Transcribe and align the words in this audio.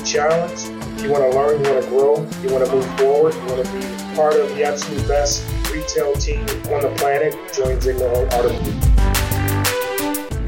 be 0.00 0.06
challenged, 0.06 0.68
you 1.02 1.10
want 1.10 1.30
to 1.30 1.36
learn, 1.36 1.62
you 1.62 1.70
want 1.70 1.84
to 1.84 1.90
grow, 1.90 2.16
you 2.42 2.50
want 2.50 2.64
to 2.64 2.72
move 2.72 2.98
forward, 2.98 3.34
you 3.34 3.44
want 3.46 3.64
to 3.64 3.72
be 3.72 3.80
part 4.14 4.34
of 4.34 4.48
the 4.50 4.64
absolute 4.64 5.06
best 5.06 5.44
retail 5.70 6.14
team 6.14 6.40
on 6.72 6.82
the 6.82 6.94
planet, 6.96 7.34
join 7.52 7.76
Zeigler 7.78 8.26
Auto 8.32 8.48
Group. 8.62 8.76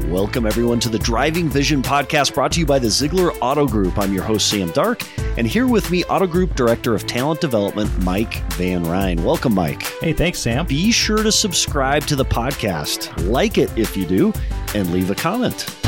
Welcome, 0.09 0.45
everyone, 0.45 0.79
to 0.81 0.89
the 0.89 0.99
Driving 0.99 1.49
Vision 1.49 1.81
podcast 1.81 2.33
brought 2.33 2.51
to 2.53 2.59
you 2.59 2.65
by 2.65 2.79
the 2.79 2.87
Zeigler 2.87 3.35
Auto 3.41 3.67
Group. 3.67 3.97
I'm 3.97 4.13
your 4.13 4.23
host, 4.23 4.49
Sam 4.49 4.71
Dark, 4.71 5.03
and 5.37 5.47
here 5.47 5.67
with 5.67 5.89
me, 5.91 6.03
Auto 6.05 6.27
Group 6.27 6.55
Director 6.55 6.95
of 6.95 7.05
Talent 7.05 7.41
Development, 7.41 7.91
Mike 8.03 8.35
Van 8.53 8.83
Ryn. 8.83 9.23
Welcome, 9.23 9.53
Mike. 9.53 9.83
Hey, 10.01 10.13
thanks, 10.13 10.39
Sam. 10.39 10.65
Be 10.65 10.91
sure 10.91 11.21
to 11.21 11.31
subscribe 11.31 12.05
to 12.07 12.15
the 12.15 12.25
podcast, 12.25 13.29
like 13.29 13.57
it 13.57 13.75
if 13.77 13.97
you 13.97 14.05
do, 14.05 14.33
and 14.73 14.91
leave 14.91 15.11
a 15.11 15.15
comment. 15.15 15.82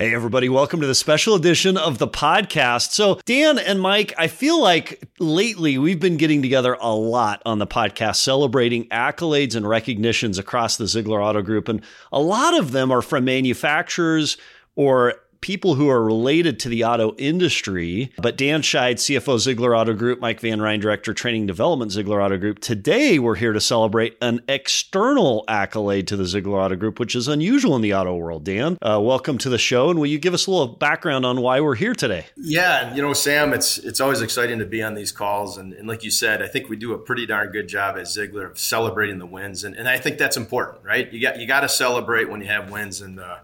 Hey, 0.00 0.14
everybody, 0.14 0.48
welcome 0.48 0.80
to 0.80 0.86
the 0.86 0.94
special 0.94 1.34
edition 1.34 1.76
of 1.76 1.98
the 1.98 2.08
podcast. 2.08 2.92
So, 2.92 3.20
Dan 3.26 3.58
and 3.58 3.82
Mike, 3.82 4.14
I 4.16 4.28
feel 4.28 4.58
like 4.58 5.06
lately 5.18 5.76
we've 5.76 6.00
been 6.00 6.16
getting 6.16 6.40
together 6.40 6.74
a 6.80 6.94
lot 6.94 7.42
on 7.44 7.58
the 7.58 7.66
podcast, 7.66 8.16
celebrating 8.16 8.88
accolades 8.88 9.54
and 9.54 9.68
recognitions 9.68 10.38
across 10.38 10.78
the 10.78 10.84
Zeigler 10.84 11.22
Auto 11.22 11.42
Group. 11.42 11.68
And 11.68 11.82
a 12.10 12.18
lot 12.18 12.58
of 12.58 12.72
them 12.72 12.90
are 12.90 13.02
from 13.02 13.26
manufacturers 13.26 14.38
or 14.74 15.16
people 15.40 15.74
who 15.74 15.88
are 15.88 16.02
related 16.02 16.58
to 16.60 16.68
the 16.68 16.84
auto 16.84 17.14
industry. 17.16 18.12
But 18.18 18.36
Dan 18.36 18.62
Scheid, 18.62 18.96
CFO 18.96 19.36
Zeigler 19.36 19.78
Auto 19.78 19.94
Group, 19.94 20.20
Mike 20.20 20.40
Van 20.40 20.60
Ryn, 20.60 20.80
Director 20.80 21.14
Training 21.14 21.46
Development 21.46 21.90
Zeigler 21.90 22.22
Auto 22.22 22.36
Group. 22.36 22.58
Today, 22.58 23.18
we're 23.18 23.36
here 23.36 23.52
to 23.52 23.60
celebrate 23.60 24.16
an 24.20 24.42
external 24.48 25.44
accolade 25.48 26.06
to 26.08 26.16
the 26.16 26.24
Zeigler 26.24 26.62
Auto 26.62 26.76
Group, 26.76 27.00
which 27.00 27.14
is 27.14 27.28
unusual 27.28 27.76
in 27.76 27.82
the 27.82 27.94
auto 27.94 28.14
world. 28.14 28.44
Dan, 28.44 28.78
uh, 28.82 29.00
welcome 29.02 29.38
to 29.38 29.48
the 29.48 29.58
show. 29.58 29.90
And 29.90 29.98
will 29.98 30.06
you 30.06 30.18
give 30.18 30.34
us 30.34 30.46
a 30.46 30.50
little 30.50 30.68
background 30.68 31.24
on 31.24 31.40
why 31.40 31.60
we're 31.60 31.74
here 31.74 31.94
today? 31.94 32.26
Yeah, 32.36 32.94
you 32.94 33.02
know, 33.02 33.12
Sam, 33.12 33.52
it's 33.52 33.78
it's 33.78 34.00
always 34.00 34.20
exciting 34.20 34.58
to 34.58 34.66
be 34.66 34.82
on 34.82 34.94
these 34.94 35.12
calls. 35.12 35.56
And, 35.56 35.72
and 35.72 35.88
like 35.88 36.04
you 36.04 36.10
said, 36.10 36.42
I 36.42 36.48
think 36.48 36.68
we 36.68 36.76
do 36.76 36.92
a 36.92 36.98
pretty 36.98 37.26
darn 37.26 37.50
good 37.50 37.68
job 37.68 37.96
at 37.96 38.04
Zeigler 38.04 38.50
of 38.50 38.58
celebrating 38.58 39.18
the 39.18 39.26
wins. 39.26 39.64
And, 39.64 39.74
and 39.74 39.88
I 39.88 39.98
think 39.98 40.18
that's 40.18 40.36
important, 40.36 40.84
right? 40.84 41.10
You 41.12 41.20
got 41.20 41.38
you 41.38 41.46
got 41.46 41.60
to 41.60 41.68
celebrate 41.68 42.28
when 42.28 42.40
you 42.40 42.48
have 42.48 42.70
wins. 42.70 43.00
And 43.00 43.18
uh, 43.18 43.38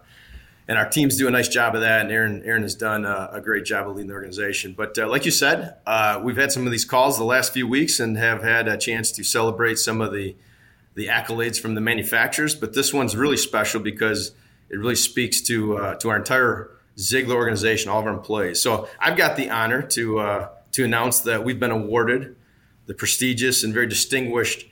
and 0.67 0.77
our 0.77 0.89
teams 0.89 1.17
do 1.17 1.27
a 1.27 1.31
nice 1.31 1.47
job 1.47 1.75
of 1.75 1.81
that. 1.81 2.01
And 2.01 2.11
Aaron, 2.11 2.43
Aaron 2.43 2.63
has 2.63 2.75
done 2.75 3.05
a, 3.05 3.29
a 3.33 3.41
great 3.41 3.63
job 3.63 3.87
of 3.87 3.95
leading 3.95 4.09
the 4.09 4.13
organization. 4.13 4.73
But 4.75 4.97
uh, 4.97 5.07
like 5.07 5.25
you 5.25 5.31
said, 5.31 5.77
uh, 5.85 6.19
we've 6.23 6.35
had 6.35 6.51
some 6.51 6.65
of 6.65 6.71
these 6.71 6.85
calls 6.85 7.17
the 7.17 7.23
last 7.23 7.53
few 7.53 7.67
weeks 7.67 7.99
and 7.99 8.17
have 8.17 8.43
had 8.43 8.67
a 8.67 8.77
chance 8.77 9.11
to 9.13 9.23
celebrate 9.23 9.79
some 9.79 10.01
of 10.01 10.13
the 10.13 10.35
the 10.95 11.07
accolades 11.07 11.59
from 11.59 11.75
the 11.75 11.81
manufacturers. 11.81 12.55
But 12.55 12.73
this 12.73 12.91
one's 12.91 13.15
really 13.15 13.37
special 13.37 13.79
because 13.79 14.31
it 14.69 14.77
really 14.77 14.95
speaks 14.95 15.41
to 15.41 15.77
uh, 15.77 15.95
to 15.95 16.09
our 16.09 16.17
entire 16.17 16.71
Zeigler 16.97 17.35
organization, 17.35 17.89
all 17.89 17.99
of 17.99 18.07
our 18.07 18.13
employees. 18.13 18.61
So 18.61 18.89
I've 18.99 19.15
got 19.15 19.37
the 19.37 19.49
honor 19.49 19.83
to 19.83 20.19
uh, 20.19 20.49
to 20.73 20.83
announce 20.83 21.21
that 21.21 21.45
we've 21.45 21.59
been 21.59 21.71
awarded 21.71 22.35
the 22.87 22.93
prestigious 22.93 23.63
and 23.63 23.73
very 23.73 23.87
distinguished 23.87 24.65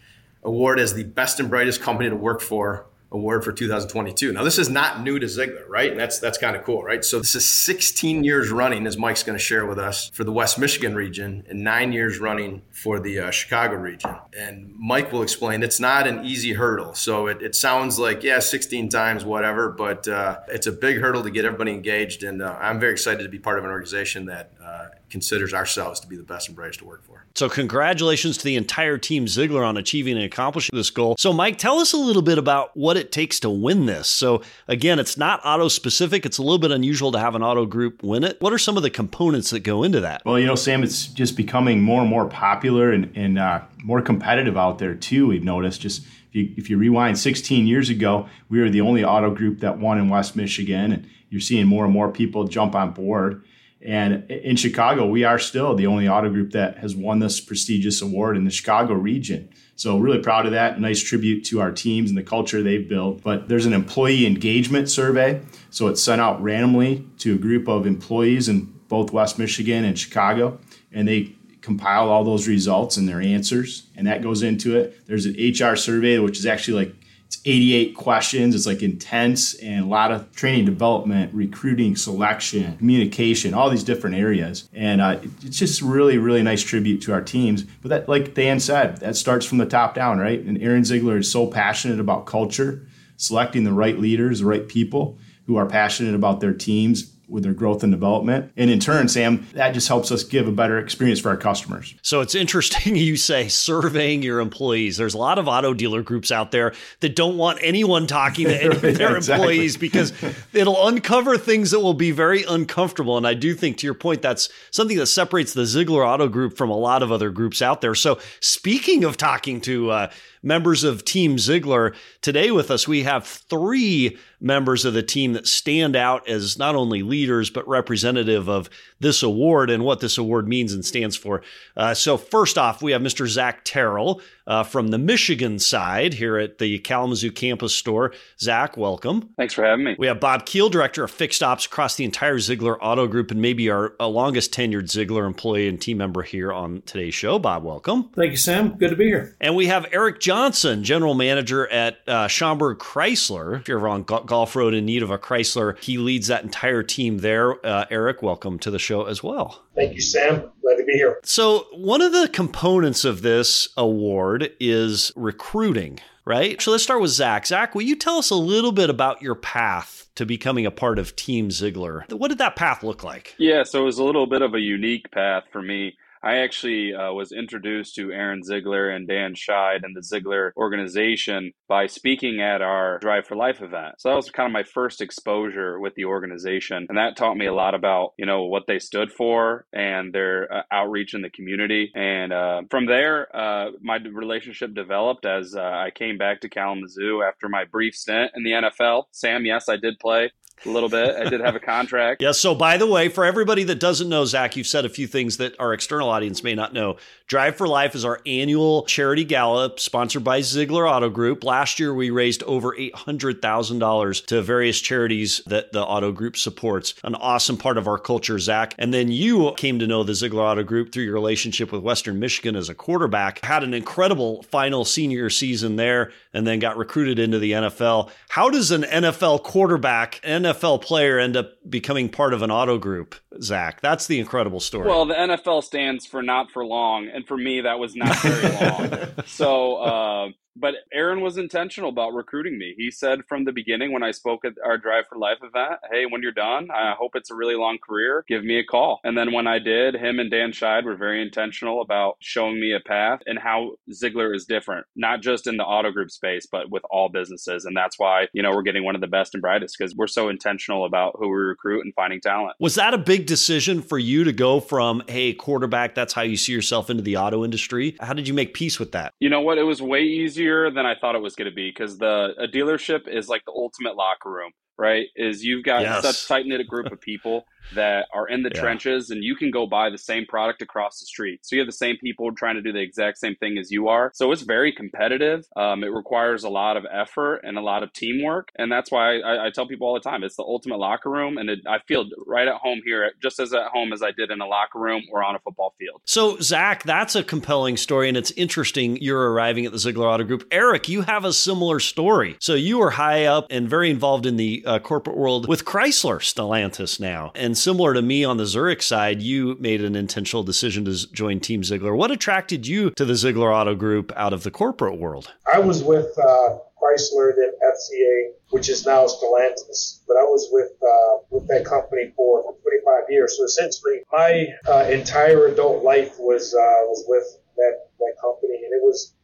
award 0.44 0.80
as 0.80 0.94
the 0.94 1.04
best 1.04 1.40
and 1.40 1.50
brightest 1.50 1.82
company 1.82 2.10
to 2.10 2.16
work 2.16 2.42
for 2.42 2.86
award 3.12 3.44
for 3.44 3.52
2022. 3.52 4.34
Now, 4.34 4.44
this 4.44 4.58
is 4.58 4.70
not 4.70 5.02
new 5.02 5.20
to 5.20 5.26
Zeigler, 5.26 5.68
right? 5.68 5.92
And 5.92 6.00
that's 6.00 6.20
that's 6.20 6.38
kind 6.38 6.56
of 6.56 6.64
cool, 6.64 6.84
right? 6.84 7.04
So 7.04 7.20
this 7.20 7.36
is 7.36 7.48
16 7.48 8.24
years 8.24 8.52
running, 8.52 8.88
as 8.88 8.98
Mike's 8.98 9.24
going 9.24 9.38
to 9.38 9.44
share 9.44 9.66
with 9.66 9.80
us, 9.80 10.10
for 10.10 10.24
the 10.24 10.32
West 10.32 10.60
Michigan 10.60 10.96
region, 10.96 11.46
and 11.50 11.64
nine 11.64 11.92
years 11.92 12.20
running 12.20 12.64
for 12.72 13.00
the 13.00 13.20
uh, 13.20 13.32
Chicago 13.32 13.76
region. 13.76 14.16
And 14.38 14.74
Mike 14.78 15.12
will 15.12 15.22
explain 15.22 15.64
it's 15.64 15.80
not 15.80 16.08
an 16.08 16.26
easy 16.26 16.54
hurdle. 16.54 16.94
So 16.94 17.28
it, 17.28 17.42
it 17.42 17.56
sounds 17.56 18.00
like 18.00 18.24
yeah, 18.24 18.40
16 18.40 18.90
times, 18.90 19.24
whatever, 19.24 19.70
but 19.70 20.08
uh, 20.08 20.40
it's 20.50 20.68
a 20.68 20.72
big 20.72 21.00
hurdle 21.00 21.24
to 21.24 21.30
get 21.30 21.46
everybody 21.46 21.72
engaged. 21.72 22.24
And 22.24 22.42
uh, 22.42 22.58
I'm 22.60 22.80
very 22.80 22.92
excited 22.92 23.24
to 23.24 23.30
be 23.30 23.40
part 23.40 23.58
of 23.58 23.66
an 23.66 23.72
organization 23.72 24.26
that 24.26 24.52
uh, 24.64 24.88
considers 25.16 25.54
ourselves 25.54 26.02
to 26.02 26.08
be 26.08 26.18
the 26.18 26.24
best 26.24 26.50
and 26.50 26.58
brightest 26.58 26.80
to 26.80 26.86
work 26.86 27.02
for. 27.06 27.24
So, 27.36 27.48
congratulations 27.48 28.38
to 28.40 28.44
the 28.44 28.58
entire 28.58 28.98
team 28.98 29.28
Zeigler 29.28 29.66
on 29.66 29.78
achieving 29.78 30.18
and 30.18 30.26
accomplishing 30.26 30.76
this 30.76 30.90
goal. 30.90 31.16
So, 31.18 31.32
Mike, 31.32 31.58
tell 31.58 31.80
us 31.80 31.94
a 31.94 31.98
little 31.98 32.22
bit 32.22 32.38
about 32.38 32.76
what 32.76 32.98
it 32.98 33.14
takes 33.14 33.40
to 33.40 33.50
win 33.50 33.86
this. 33.86 34.10
So, 34.10 34.42
again, 34.68 35.00
it's 35.00 35.18
not 35.18 35.40
auto 35.46 35.70
specific. 35.70 36.26
It's 36.26 36.38
a 36.38 36.42
little 36.42 36.60
bit 36.60 36.72
unusual 36.72 37.14
to 37.14 37.20
have 37.20 37.34
an 37.34 37.44
auto 37.44 37.66
group 37.66 38.04
win 38.04 38.26
it. 38.26 38.42
What 38.42 38.52
are 38.52 38.58
some 38.58 38.76
of 38.76 38.84
the 38.84 38.90
components 38.90 39.52
that 39.52 39.62
go 39.62 39.84
into 39.84 40.02
that? 40.02 40.22
Well, 40.26 40.38
you 40.38 40.48
know, 40.48 40.56
Sam, 40.56 40.84
it's 40.84 41.08
just 41.08 41.38
becoming 41.38 41.82
more 41.82 42.02
and 42.02 42.10
more 42.10 42.28
popular 42.28 42.92
and, 42.92 43.10
and 43.16 43.40
uh, 43.40 43.62
more 43.86 44.02
competitive 44.02 44.58
out 44.58 44.80
there, 44.80 44.96
too. 44.96 45.28
We've 45.28 45.46
noticed 45.46 45.80
just 45.80 46.06
if 46.30 46.36
you, 46.36 46.54
if 46.58 46.70
you 46.70 46.78
rewind 46.78 47.18
16 47.18 47.68
years 47.68 47.90
ago, 47.90 48.28
we 48.50 48.60
were 48.60 48.70
the 48.70 48.82
only 48.82 49.06
auto 49.06 49.34
group 49.34 49.62
that 49.62 49.80
won 49.80 49.98
in 49.98 50.10
West 50.10 50.36
Michigan, 50.36 50.92
and 50.92 51.08
you're 51.30 51.40
seeing 51.40 51.68
more 51.68 51.86
and 51.86 51.94
more 51.94 52.12
people 52.12 52.44
jump 52.50 52.76
on 52.76 52.92
board. 52.92 53.46
And 53.86 54.30
in 54.32 54.56
Chicago, 54.56 55.06
we 55.06 55.24
are 55.24 55.38
still 55.38 55.76
the 55.76 55.86
only 55.86 56.08
auto 56.08 56.30
group 56.30 56.52
that 56.54 56.80
has 56.80 56.96
won 56.96 57.20
this 57.20 57.40
prestigious 57.40 58.02
award 58.02 58.36
in 58.36 58.44
the 58.44 58.52
Chicago 58.52 58.96
region. 58.96 59.50
So, 59.76 60.00
really 60.00 60.20
proud 60.20 60.46
of 60.46 60.54
that. 60.54 60.80
Nice 60.80 61.02
tribute 61.02 61.44
to 61.46 61.62
our 61.62 61.72
teams 61.72 62.10
and 62.10 62.18
the 62.18 62.24
culture 62.24 62.64
they've 62.64 62.88
built. 62.88 63.22
But 63.22 63.48
there's 63.48 63.66
an 63.66 63.74
employee 63.74 64.26
engagement 64.26 64.90
survey. 64.90 65.42
So, 65.70 65.88
it's 65.88 66.02
sent 66.02 66.20
out 66.20 66.42
randomly 66.42 67.08
to 67.20 67.36
a 67.36 67.38
group 67.38 67.68
of 67.68 67.86
employees 67.86 68.50
in 68.50 68.74
both 68.88 69.12
West 69.12 69.38
Michigan 69.38 69.84
and 69.86 70.00
Chicago. 70.00 70.60
And 70.92 71.08
they 71.08 71.36
compile 71.62 72.10
all 72.10 72.24
those 72.24 72.48
results 72.48 72.98
and 72.98 73.08
their 73.08 73.22
answers. 73.22 73.88
And 73.96 74.08
that 74.08 74.24
goes 74.24 74.42
into 74.44 74.78
it. 74.78 75.06
There's 75.06 75.26
an 75.26 75.36
HR 75.36 75.76
survey, 75.76 76.20
which 76.20 76.40
is 76.40 76.46
actually 76.46 76.86
like 76.86 76.96
it's 77.28 77.42
88 77.44 77.96
questions. 77.96 78.54
It's 78.54 78.68
like 78.68 78.84
intense 78.84 79.56
and 79.56 79.86
a 79.86 79.88
lot 79.88 80.12
of 80.12 80.32
training 80.36 80.66
development, 80.66 81.34
recruiting, 81.34 81.96
selection, 81.96 82.78
communication, 82.78 83.54
all 83.54 83.70
these 83.70 83.84
different 83.84 84.16
areas. 84.16 84.70
And 84.74 85.02
uh, 85.02 85.20
it's 85.44 85.58
just 85.58 85.82
really, 85.82 86.18
really 86.18 86.44
nice 86.44 86.62
tribute 86.62 87.02
to 87.04 87.14
our 87.14 87.22
teams. 87.22 87.64
But 87.64 87.90
that, 87.90 88.10
like 88.10 88.36
Dan 88.36 88.60
said, 88.60 88.98
that 88.98 89.16
starts 89.16 89.46
from 89.46 89.58
the 89.58 89.66
top 89.66 89.96
down, 89.96 90.20
right? 90.20 90.40
And 90.40 90.62
Aaron 90.62 90.84
Zeigler 90.84 91.18
is 91.18 91.32
so 91.32 91.48
passionate 91.48 92.00
about 92.00 92.26
culture, 92.26 92.88
selecting 93.18 93.64
the 93.64 93.74
right 93.74 93.98
leaders, 93.98 94.40
the 94.40 94.46
right 94.46 94.68
people 94.68 95.18
who 95.48 95.56
are 95.56 95.66
passionate 95.66 96.16
about 96.16 96.42
their 96.42 96.54
teams 96.54 97.15
with 97.28 97.44
their 97.44 97.54
growth 97.54 97.84
and 97.84 97.92
development. 97.92 98.52
And 98.56 98.70
in 98.70 98.80
turn, 98.80 99.08
Sam, 99.08 99.48
that 99.54 99.74
just 99.74 99.88
helps 99.88 100.12
us 100.12 100.24
give 100.24 100.48
a 100.48 100.52
better 100.52 100.78
experience 100.78 101.20
for 101.20 101.30
our 101.30 101.38
customers. 101.38 101.96
So 102.02 102.22
it's 102.22 102.36
interesting 102.36 102.96
you 102.96 103.18
say 103.18 103.48
surveying 103.48 104.22
your 104.22 104.40
employees. 104.40 104.98
There's 104.98 105.14
a 105.14 105.18
lot 105.18 105.40
of 105.40 105.48
auto 105.48 105.74
dealer 105.74 106.04
groups 106.04 106.32
out 106.32 106.52
there 106.52 106.74
that 107.00 107.16
don't 107.16 107.38
want 107.38 107.60
anyone 107.62 108.08
talking 108.08 108.48
to 108.48 108.56
any 108.64 108.76
of 108.76 108.82
their 108.82 109.16
exactly. 109.18 109.34
employees 109.34 109.78
because 109.78 110.14
it'll 110.54 110.88
uncover 110.88 111.38
things 111.38 111.72
that 111.72 111.80
will 111.80 111.94
be 111.94 112.12
very 112.12 112.44
uncomfortable. 112.44 113.18
And 113.18 113.28
I 113.28 113.34
do 113.34 113.54
think, 113.54 113.78
to 113.78 113.88
your 113.88 113.94
point, 113.94 114.22
that's 114.22 114.50
something 114.72 114.98
that 114.98 115.08
separates 115.08 115.54
the 115.54 115.64
Zeigler 115.64 116.08
Auto 116.08 116.28
Group 116.28 116.58
from 116.58 116.70
a 116.70 116.78
lot 116.78 117.04
of 117.04 117.12
other 117.12 117.30
groups 117.30 117.62
out 117.62 117.82
there. 117.82 117.96
So 117.96 118.20
speaking 118.40 119.04
of 119.04 119.18
talking 119.18 119.62
to 119.62 119.92
uh, 119.92 120.12
members 120.46 120.84
of 120.84 121.04
Team 121.04 121.36
Zeigler. 121.36 121.94
Today 122.22 122.52
with 122.52 122.72
us, 122.72 122.88
we 122.88 123.04
have 123.04 123.26
three 123.26 124.18
members 124.40 124.86
of 124.86 124.94
the 124.94 125.04
team 125.04 125.34
that 125.34 125.48
stand 125.48 125.96
out 125.96 126.28
as 126.30 126.58
not 126.58 126.76
only 126.76 127.02
leaders, 127.02 127.50
but 127.50 127.68
representative 127.68 128.48
of 128.48 128.70
this 129.00 129.24
award 129.24 129.70
and 129.70 129.84
what 129.84 130.00
this 130.00 130.18
award 130.18 130.48
means 130.48 130.72
and 130.72 130.86
stands 130.86 131.16
for. 131.16 131.42
Uh, 131.76 131.94
so, 131.94 132.16
first 132.16 132.58
off, 132.58 132.82
we 132.82 132.92
have 132.92 133.02
Mr. 133.02 133.28
Zach 133.28 133.62
Terrell 133.66 134.22
uh, 134.48 134.64
from 134.64 134.90
the 134.90 134.98
Michigan 134.98 135.58
side 135.58 136.14
here 136.14 136.38
at 136.38 136.60
the 136.60 136.80
Kalamazoo 136.80 137.32
campus 137.32 137.74
store. 137.74 138.14
Zach, 138.40 138.78
welcome. 138.78 139.30
Thanks 139.38 139.54
for 139.54 139.64
having 139.64 139.86
me. 139.86 139.96
We 139.98 140.08
have 140.08 140.20
Bob 140.20 140.46
Kuehl, 140.46 140.70
Director 140.70 141.04
of 141.04 141.12
Fixed 141.12 141.42
Ops 141.42 141.66
across 141.66 141.96
the 141.96 142.06
entire 142.06 142.38
Zeigler 142.38 142.78
Auto 142.80 143.08
Group, 143.08 143.32
and 143.32 143.42
maybe 143.42 143.70
our, 143.70 143.94
our 144.00 144.08
longest 144.08 144.54
tenured 144.54 144.86
Zeigler 144.86 145.26
employee 145.26 145.68
and 145.68 145.82
team 145.82 145.98
member 145.98 146.22
here 146.22 146.54
on 146.54 146.84
today's 146.86 147.16
show. 147.16 147.40
Bob, 147.40 147.64
welcome. 147.64 148.10
Thank 148.16 148.32
you, 148.32 148.38
Sam. 148.38 148.78
Good 148.78 148.92
to 148.92 148.96
be 148.96 149.06
here. 149.06 149.36
And 149.42 149.56
we 149.56 149.68
have 149.68 149.88
Eric 149.92 150.20
Johnson, 150.20 150.35
Johnson, 150.36 150.84
general 150.84 151.14
Manager 151.14 151.66
at 151.70 152.00
uh, 152.10 152.28
Schaumburg 152.28 152.78
Chrysler. 152.78 153.58
If 153.58 153.70
you're 153.70 153.78
ever 153.78 153.88
on 153.88 154.04
Golf 154.04 154.54
Road 154.54 154.74
in 154.74 154.86
need 154.86 155.02
of 155.02 155.10
a 155.10 155.18
Chrysler, 155.18 155.82
he 155.82 155.98
leads 155.98 156.28
that 156.28 156.44
entire 156.44 156.84
team 156.84 157.20
there. 157.20 157.66
Uh, 157.66 157.86
Eric, 157.90 158.22
welcome 158.22 158.60
to 158.60 158.70
the 158.70 158.78
show 158.78 159.06
as 159.06 159.24
well. 159.24 159.64
Thank 159.76 159.94
you, 159.94 160.02
Sam. 160.02 160.52
Glad 160.62 160.76
to 160.76 160.84
be 160.86 160.92
here. 160.92 161.22
So, 161.24 161.68
one 161.72 162.02
of 162.02 162.12
the 162.12 162.28
components 162.28 163.06
of 163.06 163.22
this 163.22 163.70
award 163.78 164.52
is 164.60 165.14
recruiting, 165.16 166.02
right? 166.26 166.62
So, 166.62 166.72
let's 166.72 166.84
start 166.84 167.00
with 167.00 167.12
Zach. 167.12 167.48
Zach, 167.48 167.74
will 167.74 167.84
you 167.84 167.96
tell 167.96 168.18
us 168.18 168.30
a 168.30 168.36
little 168.36 168.74
bit 168.74 168.90
about 168.90 169.22
your 169.22 169.36
path 169.36 170.10
to 170.16 170.26
becoming 170.26 170.66
a 170.66 170.72
part 170.72 171.00
of 171.00 171.16
Team 171.16 171.48
Zeigler? 171.48 172.12
What 172.12 172.28
did 172.28 172.40
that 172.40 172.58
path 172.58 172.84
look 172.84 173.06
like? 173.06 173.36
Yeah, 173.38 173.64
so 173.64 173.84
it 173.84 173.86
was 173.86 174.00
a 174.00 174.04
little 174.04 174.28
bit 174.28 174.42
of 174.42 174.54
a 174.54 174.60
unique 174.60 175.10
path 175.12 175.46
for 175.54 175.62
me. 175.62 175.96
I 176.26 176.38
actually 176.38 176.92
uh, 176.92 177.14
was 177.14 177.32
introduced 177.32 177.94
to 177.96 178.12
Aaron 178.12 178.42
Zeigler 178.42 178.94
and 178.94 179.08
Dan 179.08 179.36
Scheid 179.36 179.84
and 179.84 179.96
the 179.96 180.02
Zeigler 180.02 180.50
organization 180.58 181.52
by 181.68 181.86
speaking 181.86 182.42
at 182.42 182.64
our 182.64 182.98
Drive 182.98 183.28
for 183.28 183.36
Life 183.36 183.62
event. 183.62 183.96
So 184.00 184.10
that 184.10 184.16
was 184.16 184.32
kind 184.32 184.48
of 184.48 184.52
my 184.52 184.64
first 184.64 185.02
exposure 185.02 185.80
with 185.80 185.94
the 185.94 186.06
organization. 186.06 186.88
And 186.90 186.98
that 186.98 187.16
taught 187.16 187.38
me 187.38 187.46
a 187.46 187.54
lot 187.54 187.76
about, 187.76 188.14
you 188.18 188.26
know, 188.26 188.46
what 188.46 188.64
they 188.68 188.80
stood 188.80 189.12
for 189.12 189.68
and 189.72 190.12
their 190.12 190.52
uh, 190.52 190.64
outreach 190.72 191.14
in 191.14 191.22
the 191.22 191.30
community. 191.30 191.92
And 191.96 192.34
uh, 192.34 192.64
from 192.72 192.88
there, 192.88 193.28
uh, 193.36 193.72
my 193.82 193.98
relationship 193.98 194.74
developed 194.74 195.28
as 195.28 195.56
uh, 195.56 195.62
I 195.62 195.92
came 195.94 196.18
back 196.18 196.42
to 196.42 196.50
Kalamazoo 196.50 197.22
after 197.22 197.50
my 197.50 197.66
brief 197.66 197.94
stint 197.94 198.32
in 198.36 198.44
the 198.44 198.52
NFL. 198.52 199.04
Sam, 199.12 199.46
yes, 199.46 199.70
I 199.70 199.78
did 199.78 200.00
play 200.00 200.32
a 200.66 200.70
little 200.70 200.90
bit. 200.90 201.16
I 201.16 201.30
did 201.30 201.42
have 201.42 201.56
a 201.56 201.60
contract. 201.60 202.22
Yes. 202.22 202.40
So, 202.40 202.56
by 202.56 202.78
the 202.78 202.88
way, 202.88 203.10
for 203.10 203.26
everybody 203.26 203.64
that 203.66 203.80
doesn't 203.80 204.10
know, 204.10 204.26
Zach, 204.26 204.56
you've 204.56 204.68
said 204.68 204.86
a 204.86 204.90
few 204.90 205.08
things 205.08 205.38
that 205.38 205.60
our 205.60 205.74
external 205.74 206.10
audience 206.10 206.44
may 206.44 206.56
not 206.56 206.74
know. 206.74 206.98
Drive 207.28 207.56
for 207.56 207.68
Life 207.68 207.96
is 207.96 208.06
our 208.06 208.22
annual 208.26 208.84
charity 208.84 209.24
gala 209.24 209.74
sponsored 209.78 210.24
by 210.24 210.42
Zeigler 210.42 210.90
Auto 210.90 211.10
Group. 211.10 211.44
Last 211.44 211.80
year, 211.80 211.94
we 211.94 212.10
raised 212.10 212.44
over 212.44 212.76
$800,000 212.76 214.26
to 214.28 214.42
various 214.42 214.80
charities 214.80 215.42
that 215.48 215.72
the 215.72 215.84
Auto 215.84 216.12
Group 216.12 216.38
supports. 216.38 216.94
An 217.04 217.16
awesome 217.16 217.58
part 217.58 217.78
of 217.78 217.88
our 217.88 217.98
culture, 217.98 218.38
Zach. 218.38 218.76
And 218.78 218.94
then 218.94 219.12
you 219.12 219.54
came 219.58 219.80
to 219.80 219.88
know 219.88 220.04
the 220.04 220.14
Zeigler 220.14 220.52
Auto 220.52 220.64
Group 220.64 220.92
through 220.92 221.06
your 221.06 221.14
relationship 221.14 221.72
with 221.72 221.82
Western 221.82 222.20
Michigan 222.20 222.56
as 222.56 222.70
a 222.70 222.76
quarterback, 222.76 223.44
had 223.44 223.64
an 223.64 223.74
incredible 223.74 224.44
final 224.44 224.86
senior 224.86 225.30
season 225.30 225.76
there, 225.76 226.12
and 226.34 226.46
then 226.46 226.60
got 226.60 226.78
recruited 226.78 227.18
into 227.18 227.40
the 227.40 227.54
NFL. 227.54 228.12
How 228.30 228.50
does 228.50 228.72
an 228.72 228.84
NFL 228.84 229.44
quarterback, 229.44 230.20
NFL 230.46 230.82
player 230.82 231.20
end 231.20 231.36
up 231.36 231.52
becoming 231.70 232.10
part 232.10 232.34
of 232.34 232.42
an 232.42 232.52
auto 232.52 232.78
group, 232.78 233.16
Zach? 233.42 233.82
That's 233.82 234.08
the 234.08 234.20
incredible 234.20 234.60
story. 234.60 234.88
Well, 234.88 235.06
the 235.06 235.14
NFL 235.14 235.64
stands 235.64 236.06
for 236.06 236.22
not 236.22 236.52
for 236.52 236.66
long, 236.66 237.08
and 237.08 237.28
for 237.28 237.38
me, 237.38 237.62
that 237.62 237.80
was 237.80 237.96
not 237.96 238.16
very 238.20 238.54
long. 238.54 239.08
so, 239.26 239.76
uh, 239.76 240.30
but 240.56 240.76
Aaron 240.94 241.22
was 241.22 241.38
intentional 241.38 241.90
about 241.90 242.14
recruiting 242.14 242.58
me. 242.58 242.74
He 242.78 242.92
said 242.92 243.26
from 243.28 243.46
the 243.46 243.52
beginning 243.52 243.92
when 243.92 244.04
I 244.04 244.12
spoke 244.12 244.46
at 244.46 244.54
our 244.64 244.78
Drive 244.78 245.06
for 245.08 245.18
Life 245.18 245.40
event, 245.44 245.80
"Hey, 245.92 246.06
when 246.06 246.22
you're 246.22 246.32
done, 246.32 246.70
I 246.72 246.94
hope 246.98 247.12
it's 247.16 247.32
a 247.32 247.36
really 247.36 247.56
long 247.56 247.78
career. 247.78 248.24
Give 248.28 248.44
me 248.44 248.60
a 248.60 248.64
call." 248.64 249.00
And 249.04 249.18
then 249.18 249.32
when 249.32 249.48
I 249.48 249.60
did, 249.60 249.96
him 249.96 250.20
and 250.20 250.32
Dan 250.32 250.52
Scheid 250.52 250.84
were 250.84 250.96
very 250.96 251.22
intentional 251.22 251.82
about 251.82 252.18
showing 252.20 252.60
me 252.60 252.74
a 252.74 252.80
path 252.80 253.22
and 253.26 253.40
how 253.40 253.72
Zeigler 253.92 254.36
is 254.36 254.46
different, 254.46 254.86
not 254.96 255.22
just 255.22 255.48
in 255.48 255.58
the 255.58 255.64
auto 255.64 255.92
group 255.92 256.12
space, 256.12 256.46
but 256.46 256.70
with 256.70 256.84
all 256.90 257.10
businesses. 257.10 257.66
And 257.66 257.76
that's 257.76 258.00
why 258.00 258.28
you 258.34 258.42
know 258.42 258.52
we're 258.52 258.62
getting 258.62 258.84
one 258.84 258.96
of 258.96 259.02
the 259.02 259.08
best 259.08 259.34
and 259.34 259.42
brightest 259.42 259.76
because 259.78 259.96
we're 259.96 260.08
so 260.08 260.30
intentional 260.30 260.86
about 260.86 261.16
who 261.18 261.28
we 261.28 261.36
recruit 261.36 261.84
and 261.84 261.94
finding 261.96 262.22
talent. 262.22 262.56
Was 262.60 262.76
that 262.76 262.94
a 262.94 262.98
big 262.98 263.26
decision 263.26 263.82
for 263.82 263.98
you 263.98 264.24
to 264.24 264.32
go 264.32 264.60
from, 264.60 265.04
"Hey, 265.08 265.34
quarterback, 265.34 265.96
that's 265.96 266.14
how 266.14 266.22
you 266.22 266.38
see 266.38 266.54
yourself," 266.54 266.90
into 266.90 267.04
the 267.04 267.18
auto 267.18 267.44
industry? 267.44 267.96
How 268.00 268.14
did 268.14 268.28
you 268.28 268.34
make 268.34 268.54
peace 268.54 268.80
with 268.80 268.92
that? 268.94 269.14
You 269.20 269.30
know 269.30 269.42
what? 269.42 269.58
It 269.58 269.64
was 269.64 269.82
way 269.82 270.04
easier 270.04 270.45
than 270.72 270.86
I 270.86 270.96
thought 271.00 271.16
it 271.16 271.22
was 271.22 271.36
going 271.36 271.50
to 271.50 271.56
be 271.56 271.70
because 271.70 271.98
the 271.98 272.34
a 272.40 272.48
dealership 272.48 273.08
is 273.08 273.30
like 273.30 273.44
the 273.46 273.54
ultimate 273.54 273.96
locker 273.96 274.32
room, 274.32 274.52
right? 274.78 275.08
Is 275.16 275.44
you've 275.44 275.66
got 275.66 275.86
Yes. 275.86 275.96
such 275.96 276.28
tight 276.28 276.46
knit 276.48 276.62
a 276.62 276.66
group 276.66 276.92
of 276.92 277.02
people 277.02 277.46
that 277.72 278.08
are 278.14 278.28
in 278.28 278.44
the 278.44 278.52
Yeah. 278.54 278.60
trenches, 278.62 279.10
and 279.10 279.24
you 279.24 279.36
can 279.36 279.52
go 279.52 279.66
buy 279.68 279.90
the 279.90 279.98
same 279.98 280.26
product 280.26 280.62
across 280.62 281.00
the 281.00 281.06
street. 281.06 281.40
So 281.44 281.56
you 281.56 281.62
have 281.62 281.68
the 281.68 281.72
same 281.74 281.98
people 281.98 282.32
trying 282.34 282.56
to 282.56 282.62
do 282.62 282.72
the 282.72 282.80
exact 282.80 283.18
same 283.18 283.36
thing 283.36 283.58
as 283.58 283.72
you 283.72 283.88
are. 283.88 284.12
So 284.14 284.32
it's 284.32 284.44
very 284.44 284.72
competitive. 284.72 285.46
Um, 285.56 285.84
it 285.84 285.88
requires 285.92 286.44
a 286.44 286.50
lot 286.50 286.78
of 286.78 286.86
effort 286.92 287.42
and 287.44 287.58
a 287.58 287.62
lot 287.62 287.84
of 287.84 287.92
teamwork, 287.94 288.50
and 288.58 288.72
that's 288.72 288.92
why 288.92 289.20
I, 289.20 289.48
I 289.48 289.50
tell 289.50 289.68
people 289.68 289.88
all 289.88 289.94
the 289.94 290.00
time 290.00 290.24
it's 290.24 290.36
the 290.36 290.44
ultimate 290.44 290.78
locker 290.78 291.10
room, 291.10 291.38
and 291.38 291.50
it, 291.50 291.60
I 291.68 291.80
feel 291.80 292.06
right 292.26 292.48
at 292.48 292.56
home 292.56 292.82
here, 292.86 293.12
just 293.22 293.40
as 293.40 293.54
at 293.54 293.68
home 293.68 293.94
as 293.94 294.02
I 294.02 294.12
did 294.12 294.32
in 294.32 294.42
a 294.42 294.48
locker 294.48 294.80
room 294.80 295.04
or 295.12 295.24
on 295.24 295.36
a 295.36 295.40
football 295.40 295.74
field. 295.80 296.02
So, 296.06 296.38
Zach, 296.40 296.84
that's 296.84 297.16
a 297.16 297.24
compelling 297.24 297.78
story, 297.78 298.08
and 298.08 298.18
it's 298.18 298.32
interesting 298.32 298.98
you're 299.02 299.32
arriving 299.34 299.66
at 299.66 299.72
the 299.72 299.78
Zeigler 299.78 300.06
Auto 300.14 300.24
Group. 300.24 300.46
Eric, 300.52 300.88
you 300.88 301.02
have 301.02 301.26
a 301.26 301.34
similar 301.34 301.80
story. 301.80 302.36
So, 302.40 302.54
you 302.54 302.78
were 302.78 302.92
high 302.92 303.26
up 303.26 303.48
and 303.50 303.68
very 303.70 303.90
involved 303.90 304.26
in 304.26 304.38
the 304.38 304.64
uh, 304.66 304.80
corporate 304.80 305.18
world 305.18 305.48
with 305.48 305.66
Chrysler, 305.66 306.18
Stellantis 306.20 307.00
now. 307.00 307.32
And 307.36 307.55
similar 307.58 307.94
to 307.94 308.02
me 308.02 308.24
on 308.24 308.38
the 308.38 308.46
Zurich 308.46 308.82
side, 308.82 309.22
you 309.22 309.56
made 309.60 309.84
an 309.84 309.96
intentional 309.96 310.44
decision 310.44 310.86
to 310.86 311.12
join 311.12 311.40
Team 311.40 311.62
Zeigler. 311.62 311.96
What 311.96 312.12
attracted 312.12 312.68
you 312.68 312.92
to 312.92 313.06
the 313.06 313.14
Zeigler 313.14 313.54
Auto 313.54 313.76
Group 313.76 314.12
out 314.16 314.34
of 314.34 314.44
the 314.44 314.52
corporate 314.52 315.00
world? 315.00 315.34
I 315.52 315.60
was 315.60 315.84
with 315.84 316.18
uh, 316.18 316.58
Chrysler, 316.82 317.34
then 317.36 317.52
FCA, 317.64 318.32
which 318.50 318.70
is 318.70 318.86
now 318.86 319.06
Stellantis. 319.06 320.02
But 320.08 320.18
I 320.18 320.24
was 320.24 320.50
with 320.52 320.72
uh, 320.82 321.24
with 321.30 321.48
that 321.48 321.66
company 321.66 322.12
for 322.16 322.44
25 322.44 323.04
years. 323.10 323.38
So 323.38 323.44
essentially, 323.44 324.02
my 324.12 324.48
uh, 324.68 324.88
entire 324.90 325.48
adult 325.48 325.84
life 325.84 326.16
was 326.20 326.54
uh, 326.54 326.86
was 326.86 327.04
with 327.08 327.26
that 327.58 327.88
that 328.00 328.16
company, 328.22 328.56
and 328.64 328.74
it 328.74 328.84
was 328.84 329.15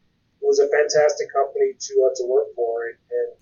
was 0.42 0.58
a 0.58 0.68
fantastic 0.68 1.32
company 1.32 1.72
to 1.78 1.92
uh, 2.04 2.14
to 2.16 2.24
work 2.28 2.48
for. 2.54 2.86
And, 2.88 2.96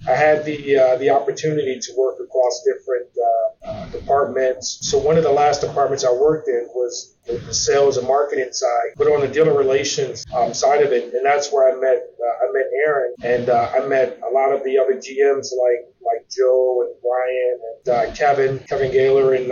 I 0.09 0.15
had 0.15 0.45
the 0.45 0.79
uh, 0.79 0.97
the 0.97 1.11
opportunity 1.11 1.79
to 1.79 1.93
work 1.97 2.19
across 2.21 2.65
different 2.65 3.11
uh, 3.19 3.69
uh, 3.69 3.87
departments. 3.91 4.79
So 4.83 4.97
one 4.99 5.19
of 5.19 5.25
the 5.25 5.31
last 5.31 5.61
departments 5.61 6.05
I 6.05 6.13
worked 6.13 6.49
in 6.49 6.69
was 6.75 7.17
the, 7.27 7.35
the 7.35 7.53
sales 7.53 7.99
and 7.99 8.09
marketing 8.09 8.53
side, 8.53 8.97
but 8.97 9.09
on 9.09 9.21
the 9.21 9.29
dealer 9.29 9.57
relations 9.57 10.25
um, 10.35 10.55
side 10.55 10.83
of 10.83 10.93
it, 10.93 11.13
and 11.13 11.25
that's 11.25 11.53
where 11.53 11.71
I 11.71 11.79
met 11.79 11.99
uh, 11.99 12.47
I 12.47 12.53
met 12.53 12.67
Aaron, 12.87 13.15
and 13.23 13.51
uh, 13.51 13.71
I 13.75 13.87
met 13.87 14.19
a 14.27 14.33
lot 14.33 14.53
of 14.53 14.65
the 14.65 14.79
other 14.79 14.95
GMs 14.95 15.49
like 15.53 15.85
like 16.01 16.29
Joe 16.31 16.87
and 16.87 16.95
Brian 17.03 18.07
and 18.07 18.17
Kevin 18.17 18.59
Kevin 18.61 18.91
Gaylor 18.91 19.35
in, 19.35 19.45
in 19.45 19.51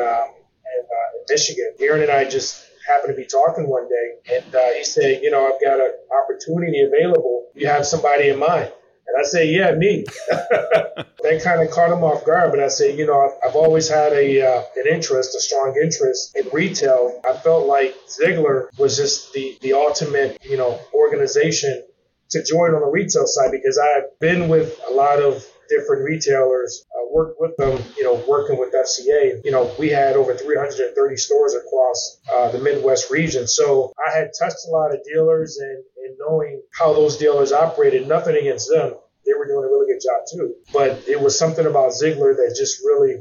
Michigan. 1.29 1.75
Aaron 1.79 2.03
and 2.03 2.11
I 2.11 2.25
just 2.25 2.68
happened 2.89 3.15
to 3.15 3.21
be 3.21 3.27
talking 3.27 3.69
one 3.69 3.89
day, 3.89 4.37
and 4.37 4.55
uh, 4.55 4.73
he 4.77 4.85
said, 4.85 5.23
you 5.23 5.31
know, 5.31 5.47
I've 5.47 5.61
got 5.61 5.79
an 5.79 5.93
opportunity 6.23 6.81
available. 6.83 7.47
You 7.55 7.69
have 7.69 7.87
somebody 7.87 8.31
in 8.31 8.39
mind? 8.39 8.73
And 9.07 9.17
I 9.19 9.23
said, 9.23 9.49
yeah, 9.49 9.73
me. 9.73 10.05
that 10.29 11.41
kind 11.43 11.63
of 11.63 11.71
caught 11.71 11.91
him 11.91 12.05
off 12.05 12.25
guard, 12.25 12.51
but 12.51 12.61
I 12.61 12.69
said, 12.69 12.99
you 12.99 13.07
know, 13.07 13.21
I've, 13.21 13.51
I've 13.51 13.57
always 13.57 13.89
had 13.89 14.13
a 14.13 14.43
uh, 14.43 14.63
an 14.77 14.87
interest, 14.87 15.35
a 15.35 15.41
strong 15.41 15.75
interest 15.83 16.37
in 16.37 16.49
retail. 16.53 17.21
I 17.29 17.33
felt 17.35 17.67
like 17.67 17.95
Zeigler 18.07 18.69
was 18.79 18.97
just 18.97 19.33
the 19.33 19.59
the 19.63 19.73
ultimate, 19.73 20.39
you 20.45 20.57
know, 20.57 20.79
organization 20.95 21.83
to 22.31 22.45
join 22.45 22.75
on 22.75 22.81
the 22.81 22.87
retail 22.87 23.27
side 23.27 23.51
because 23.51 23.79
I've 23.79 24.19
been 24.21 24.49
with 24.49 24.79
a 24.89 24.93
lot 24.93 25.21
of 25.21 25.45
different 25.69 26.05
retailers, 26.05 26.85
uh, 26.95 27.07
worked 27.13 27.41
with 27.41 27.57
them, 27.57 27.83
you 27.97 28.05
know, 28.05 28.23
working 28.29 28.59
with 28.59 28.75
FCA. 28.75 29.45
You 29.45 29.51
know, 29.51 29.71
we 29.79 29.89
had 29.91 30.17
over 30.17 30.35
330 30.35 31.17
stores 31.17 31.55
across 31.55 32.21
uh, 32.33 32.51
the 32.51 32.59
Midwest 32.59 33.11
region. 33.11 33.47
So 33.47 33.93
I 34.07 34.17
had 34.17 34.31
touched 34.39 34.67
a 34.67 34.71
lot 34.71 34.93
of 34.93 35.01
dealers 35.05 35.59
and, 35.59 35.85
and 36.05 36.17
knowing 36.19 36.63
how 36.79 36.93
those 36.93 37.17
dealers 37.17 37.53
operated, 37.53 38.09
nothing 38.09 38.37
against 38.37 38.69
them. 38.71 38.95
They 39.27 39.35
were 39.35 39.47
doing 39.47 39.65
a 39.65 39.69
really 39.69 39.93
good 39.93 40.01
job 40.01 40.23
too. 40.33 40.55
But 40.73 41.09
it 41.09 41.21
was 41.21 41.39
something 41.39 41.67
about 41.67 41.93
Zeigler 41.93 42.35
that 42.37 42.55
just 42.57 42.81
really, 42.85 43.17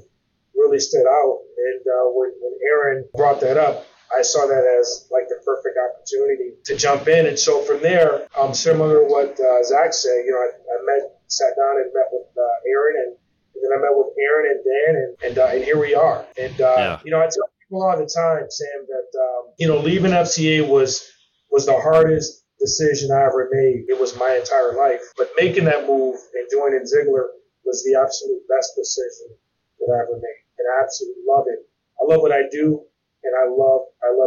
really 0.56 0.80
stood 0.80 1.06
out. 1.06 1.40
And 1.58 1.82
uh, 1.82 2.10
when, 2.14 2.32
when 2.40 2.54
Aaron 2.72 3.10
brought 3.14 3.42
that 3.42 3.58
up, 3.58 3.86
I 4.16 4.22
saw 4.22 4.48
that 4.48 4.64
as 4.80 5.08
like 5.12 5.28
the 5.28 5.42
perfect 5.44 5.78
opportunity 5.78 6.56
to 6.66 6.76
jump 6.78 7.08
in. 7.08 7.26
And 7.26 7.38
so 7.38 7.62
from 7.64 7.82
there, 7.82 8.28
um, 8.40 8.54
similar 8.54 9.02
to 9.02 9.06
what 9.06 9.40
uh, 9.40 9.64
Zach 9.64 9.94
said, 9.94 10.24
you 10.26 10.32
know, 10.32 10.40
I, 10.40 10.50
I 10.56 10.78
met, 10.86 11.17
sat 11.28 11.56
down 11.58 11.78
and 11.78 11.92
met 11.94 12.08
with 12.12 12.28
uh, 12.38 12.70
Aaron, 12.72 12.96
and, 13.08 13.12
and 13.56 13.60
then 13.64 13.72
I 13.78 13.82
met 13.82 13.92
with 13.96 14.14
Aaron 14.20 14.46
and 14.52 14.62
Dan, 14.64 14.92
and 14.96 15.12
and, 15.26 15.36
uh, 15.38 15.56
and 15.56 15.64
here 15.64 15.80
we 15.80 15.94
are. 15.96 16.26
And 16.40 16.60
uh, 16.62 16.76
Yeah. 16.78 17.00
you 17.04 17.12
know, 17.12 17.20
I 17.20 17.28
tell 17.28 17.50
people 17.62 17.84
all 17.84 17.98
the 17.98 18.08
time, 18.10 18.46
Sam, 18.50 18.86
that 18.88 19.10
um, 19.20 19.54
you 19.58 19.68
know, 19.68 19.78
leaving 19.80 20.12
FCA 20.12 20.68
was 20.68 21.08
was 21.52 21.66
the 21.66 21.78
hardest 21.80 22.44
decision 22.60 23.12
I 23.12 23.22
ever 23.26 23.50
made. 23.52 23.86
It 23.88 24.00
was 24.00 24.18
my 24.18 24.36
entire 24.40 24.74
life, 24.76 25.02
but 25.18 25.30
making 25.38 25.66
that 25.66 25.88
move 25.88 26.16
and 26.34 26.48
joining 26.52 26.82
Zeigler 26.84 27.28
was 27.66 27.84
the 27.84 28.00
absolute 28.00 28.42
best 28.50 28.74
decision 28.76 29.36
that 29.80 29.94
I 29.94 29.98
ever 30.04 30.16
made, 30.18 30.42
and 30.58 30.66
I 30.74 30.84
absolutely 30.84 31.24
love 31.28 31.46
it. 31.48 31.60
I 32.02 32.06
love 32.12 32.22
what 32.22 32.32
I 32.32 32.44
do, 32.52 32.82
and 33.24 33.34
I 33.36 33.46
love 33.50 33.82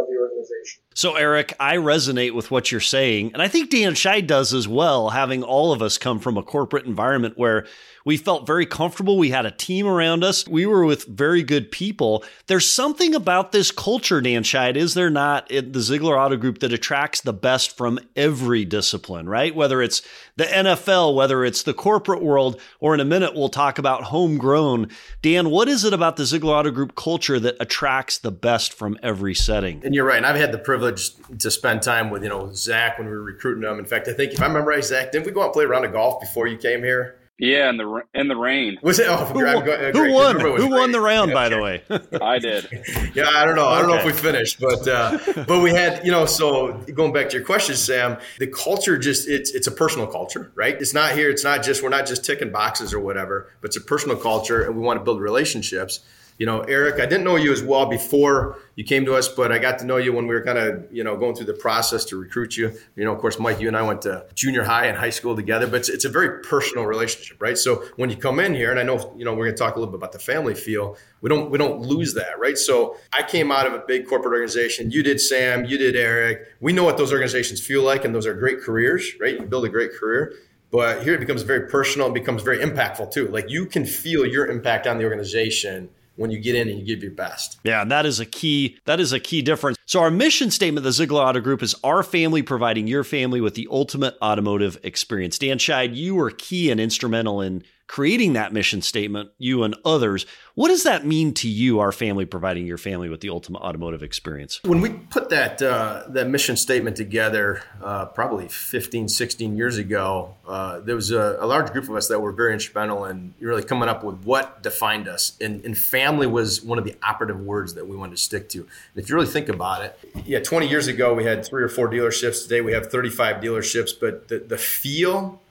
The 0.09 0.17
organization. 0.17 0.81
So, 0.93 1.15
Eric, 1.15 1.53
I 1.59 1.77
resonate 1.77 2.33
with 2.33 2.51
what 2.51 2.71
you're 2.71 2.81
saying. 2.81 3.31
And 3.33 3.41
I 3.41 3.47
think 3.47 3.69
Dan 3.69 3.93
Scheid 3.93 4.27
does 4.27 4.53
as 4.53 4.67
well, 4.67 5.09
having 5.09 5.43
all 5.43 5.71
of 5.71 5.81
us 5.81 5.97
come 5.97 6.19
from 6.19 6.37
a 6.37 6.43
corporate 6.43 6.85
environment 6.85 7.37
where 7.37 7.65
we 8.03 8.17
felt 8.17 8.47
very 8.47 8.65
comfortable. 8.65 9.17
We 9.17 9.29
had 9.29 9.45
a 9.45 9.51
team 9.51 9.87
around 9.87 10.23
us. 10.23 10.47
We 10.47 10.65
were 10.65 10.83
with 10.83 11.05
very 11.05 11.43
good 11.43 11.71
people. 11.71 12.23
There's 12.47 12.69
something 12.69 13.13
about 13.13 13.51
this 13.51 13.71
culture, 13.71 14.21
Dan 14.21 14.43
Scheid, 14.43 14.75
is 14.75 14.95
there 14.95 15.09
not, 15.09 15.49
in 15.51 15.71
the 15.71 15.79
Zeigler 15.79 16.19
Auto 16.19 16.35
Group 16.35 16.59
that 16.59 16.73
attracts 16.73 17.21
the 17.21 17.33
best 17.33 17.77
from 17.77 17.99
every 18.15 18.65
discipline, 18.65 19.29
right? 19.29 19.55
Whether 19.55 19.81
it's 19.81 20.01
the 20.35 20.45
NFL, 20.45 21.15
whether 21.15 21.45
it's 21.45 21.63
the 21.63 21.73
corporate 21.73 22.23
world, 22.23 22.59
or 22.79 22.93
in 22.93 22.99
a 22.99 23.05
minute 23.05 23.35
we'll 23.35 23.49
talk 23.49 23.77
about 23.77 24.05
homegrown. 24.05 24.89
Dan, 25.21 25.49
what 25.49 25.67
is 25.67 25.83
it 25.83 25.93
about 25.93 26.15
the 26.15 26.23
Zeigler 26.23 26.59
Auto 26.59 26.71
Group 26.71 26.95
culture 26.95 27.39
that 27.39 27.55
attracts 27.59 28.17
the 28.17 28.31
best 28.31 28.73
from 28.73 28.97
every 29.03 29.35
setting? 29.35 29.81
And 29.91 29.95
you're 29.97 30.05
right. 30.05 30.15
And 30.15 30.25
I've 30.25 30.37
had 30.37 30.53
the 30.53 30.57
privilege 30.57 31.11
to 31.39 31.51
spend 31.51 31.81
time 31.81 32.11
with, 32.11 32.23
you 32.23 32.29
know, 32.29 32.49
Zach 32.53 32.97
when 32.97 33.07
we 33.07 33.11
were 33.11 33.21
recruiting 33.21 33.69
him. 33.69 33.77
In 33.77 33.83
fact, 33.83 34.07
I 34.07 34.13
think 34.13 34.31
if 34.31 34.41
I 34.41 34.45
remember 34.47 34.69
right, 34.69 34.81
Zach, 34.81 35.11
didn't 35.11 35.25
we 35.25 35.33
go 35.33 35.41
out 35.41 35.47
and 35.47 35.53
play 35.53 35.65
a 35.65 35.67
round 35.67 35.83
of 35.83 35.91
golf 35.91 36.21
before 36.21 36.47
you 36.47 36.55
came 36.57 36.81
here? 36.81 37.17
Yeah, 37.37 37.69
in 37.69 37.75
the 37.75 38.03
in 38.13 38.29
the 38.29 38.37
rain, 38.37 38.77
Was 38.83 38.99
it? 38.99 39.07
Oh, 39.09 39.17
Who, 39.17 39.45
I'm 39.45 39.55
won- 39.55 39.65
go- 39.65 39.73
uh, 39.73 39.91
who 39.91 40.13
won? 40.13 40.37
Remember 40.37 40.47
it 40.47 40.53
was 40.53 40.63
Who 40.63 40.69
won 40.69 40.93
the 40.93 41.01
round, 41.01 41.31
Yeah, 41.31 41.33
by 41.33 41.49
the 41.49 41.61
way? 41.61 41.83
I 42.21 42.39
did. 42.39 42.69
Yeah, 43.15 43.27
I 43.27 43.43
don't 43.43 43.55
know. 43.57 43.67
I 43.67 43.79
don't 43.81 43.89
know 43.89 43.97
if 43.97 44.05
we 44.05 44.13
finished, 44.13 44.61
but 44.61 44.87
uh, 44.87 45.19
but 45.45 45.59
we 45.61 45.71
had, 45.71 46.05
you 46.05 46.11
know. 46.11 46.25
So 46.25 46.71
going 46.93 47.11
back 47.11 47.27
to 47.31 47.35
your 47.35 47.45
question, 47.45 47.75
Sam, 47.75 48.17
the 48.39 48.47
culture 48.47 48.97
just 48.97 49.27
it's 49.27 49.51
it's 49.51 49.67
a 49.67 49.71
personal 49.71 50.07
culture, 50.07 50.53
right? 50.55 50.75
It's 50.79 50.93
not 50.93 51.11
here. 51.15 51.29
It's 51.29 51.43
not 51.43 51.63
just 51.63 51.83
we're 51.83 51.89
not 51.89 52.05
just 52.07 52.23
ticking 52.23 52.49
boxes 52.53 52.93
or 52.93 53.01
whatever, 53.01 53.49
but 53.59 53.67
it's 53.71 53.75
a 53.77 53.81
personal 53.81 54.15
culture, 54.15 54.61
and 54.63 54.77
we 54.77 54.81
want 54.83 55.01
to 55.01 55.03
build 55.03 55.19
relationships. 55.19 55.99
You 56.41 56.47
know, 56.47 56.61
Eric, 56.61 56.95
I 56.95 57.05
didn't 57.05 57.23
know 57.23 57.35
you 57.35 57.53
as 57.53 57.61
well 57.61 57.85
before 57.85 58.57
you 58.73 58.83
came 58.83 59.05
to 59.05 59.13
us, 59.13 59.27
but 59.27 59.51
I 59.51 59.59
got 59.59 59.77
to 59.77 59.85
know 59.85 59.97
you 59.97 60.11
when 60.11 60.25
we 60.25 60.33
were 60.33 60.43
kind 60.43 60.57
of, 60.57 60.87
you 60.91 61.03
know, 61.03 61.15
going 61.15 61.35
through 61.35 61.45
the 61.45 61.53
process 61.53 62.03
to 62.05 62.17
recruit 62.17 62.57
you. 62.57 62.73
You 62.95 63.05
know, 63.05 63.13
of 63.13 63.19
course, 63.19 63.37
Mike, 63.37 63.61
you 63.61 63.67
and 63.67 63.77
I 63.77 63.83
went 63.83 64.01
to 64.01 64.25
junior 64.33 64.63
high 64.63 64.87
and 64.87 64.97
high 64.97 65.11
school 65.11 65.35
together, 65.35 65.67
but 65.67 65.81
it's, 65.81 65.89
it's 65.89 66.03
a 66.03 66.09
very 66.09 66.41
personal 66.41 66.87
relationship, 66.87 67.39
right? 67.39 67.55
So 67.55 67.83
when 67.95 68.09
you 68.09 68.15
come 68.15 68.39
in 68.39 68.55
here, 68.55 68.71
and 68.71 68.79
I 68.79 68.81
know, 68.81 69.13
you 69.15 69.23
know, 69.23 69.35
we're 69.35 69.45
going 69.45 69.55
to 69.55 69.63
talk 69.63 69.75
a 69.75 69.79
little 69.79 69.91
bit 69.91 69.99
about 69.99 70.13
the 70.13 70.17
family 70.17 70.55
feel. 70.55 70.97
We 71.21 71.29
don't 71.29 71.51
we 71.51 71.59
don't 71.59 71.81
lose 71.81 72.15
that, 72.15 72.39
right? 72.39 72.57
So 72.57 72.97
I 73.15 73.21
came 73.21 73.51
out 73.51 73.67
of 73.67 73.73
a 73.73 73.83
big 73.87 74.07
corporate 74.07 74.33
organization. 74.33 74.89
You 74.89 75.03
did, 75.03 75.21
Sam. 75.21 75.65
You 75.65 75.77
did, 75.77 75.95
Eric. 75.95 76.47
We 76.59 76.73
know 76.73 76.85
what 76.85 76.97
those 76.97 77.11
organizations 77.11 77.63
feel 77.63 77.83
like, 77.83 78.03
and 78.03 78.15
those 78.15 78.25
are 78.25 78.33
great 78.33 78.61
careers, 78.61 79.11
right? 79.19 79.39
You 79.39 79.45
build 79.45 79.65
a 79.65 79.69
great 79.69 79.93
career. 79.93 80.33
But 80.71 81.03
here 81.03 81.13
it 81.13 81.19
becomes 81.19 81.43
very 81.43 81.69
personal 81.69 82.07
and 82.07 82.15
becomes 82.15 82.41
very 82.41 82.57
impactful 82.57 83.11
too. 83.11 83.27
Like 83.27 83.47
you 83.47 83.67
can 83.67 83.85
feel 83.85 84.25
your 84.25 84.47
impact 84.47 84.87
on 84.87 84.97
the 84.97 85.03
organization 85.03 85.91
when 86.15 86.31
you 86.31 86.39
get 86.39 86.55
in 86.55 86.69
and 86.69 86.79
you 86.79 86.85
give 86.85 87.01
your 87.01 87.11
best. 87.11 87.59
Yeah, 87.63 87.81
and 87.81 87.91
that 87.91 88.05
is 88.05 88.19
a 88.19 88.25
key 88.25 88.77
that 88.85 88.99
is 88.99 89.13
a 89.13 89.19
key 89.19 89.41
difference. 89.41 89.77
So 89.85 90.01
our 90.01 90.11
mission 90.11 90.51
statement 90.51 90.83
the 90.83 90.89
Zeigler 90.89 91.25
Auto 91.25 91.39
Group 91.39 91.63
is 91.63 91.75
our 91.83 92.03
family 92.03 92.41
providing 92.41 92.87
your 92.87 93.03
family 93.03 93.41
with 93.41 93.55
the 93.55 93.67
ultimate 93.71 94.15
automotive 94.21 94.79
experience. 94.83 95.37
Dan 95.37 95.57
Scheid, 95.57 95.95
you 95.95 96.15
were 96.15 96.31
key 96.31 96.71
and 96.71 96.79
instrumental 96.79 97.41
in 97.41 97.63
creating 97.91 98.31
that 98.31 98.53
mission 98.53 98.81
statement, 98.81 99.29
you 99.37 99.63
and 99.63 99.75
others. 99.83 100.25
What 100.55 100.69
does 100.69 100.83
that 100.83 101.05
mean 101.05 101.33
to 101.33 101.49
you, 101.49 101.81
our 101.81 101.91
family 101.91 102.23
providing 102.23 102.65
your 102.65 102.77
family 102.77 103.09
with 103.09 103.19
the 103.19 103.29
ultimate 103.29 103.59
automotive 103.59 104.01
experience? 104.01 104.61
When 104.63 104.79
we 104.79 104.91
put 104.91 105.27
that 105.27 105.61
uh, 105.61 106.03
that 106.07 106.29
mission 106.29 106.55
statement 106.55 106.95
together, 106.95 107.61
uh, 107.83 108.05
probably 108.05 108.47
15, 108.47 109.09
16 109.09 109.57
years 109.57 109.77
ago, 109.77 110.35
uh, 110.47 110.79
there 110.79 110.95
was 110.95 111.11
a, 111.11 111.35
a, 111.41 111.45
large 111.45 111.73
group 111.73 111.89
of 111.89 111.95
us 111.97 112.07
that 112.07 112.21
were 112.21 112.31
very 112.31 112.53
instrumental 112.53 113.03
in 113.03 113.33
really 113.41 113.61
coming 113.61 113.89
up 113.89 114.05
with 114.05 114.23
what 114.23 114.63
defined 114.63 115.09
us. 115.09 115.37
And, 115.41 115.63
and 115.65 115.77
family 115.77 116.27
was 116.27 116.63
one 116.63 116.77
of 116.77 116.85
the 116.85 116.95
operative 117.03 117.41
words 117.41 117.73
that 117.73 117.85
we 117.89 117.97
wanted 117.97 118.15
to 118.15 118.21
stick 118.21 118.47
to. 118.49 118.59
And 118.59 119.03
if 119.03 119.09
you 119.09 119.15
really 119.15 119.27
think 119.27 119.49
about 119.49 119.83
it, 119.83 119.99
yeah, 120.25 120.39
20 120.39 120.65
years 120.65 120.87
ago, 120.87 121.13
we 121.13 121.25
had 121.25 121.45
three 121.45 121.61
or 121.61 121.67
four 121.67 121.89
dealerships. 121.89 122.43
Today, 122.43 122.61
we 122.61 122.71
have 122.71 122.89
35 122.89 123.43
dealerships. 123.43 123.91
But 123.99 124.29
the, 124.29 124.39
the 124.39 124.57
feel 124.57 125.41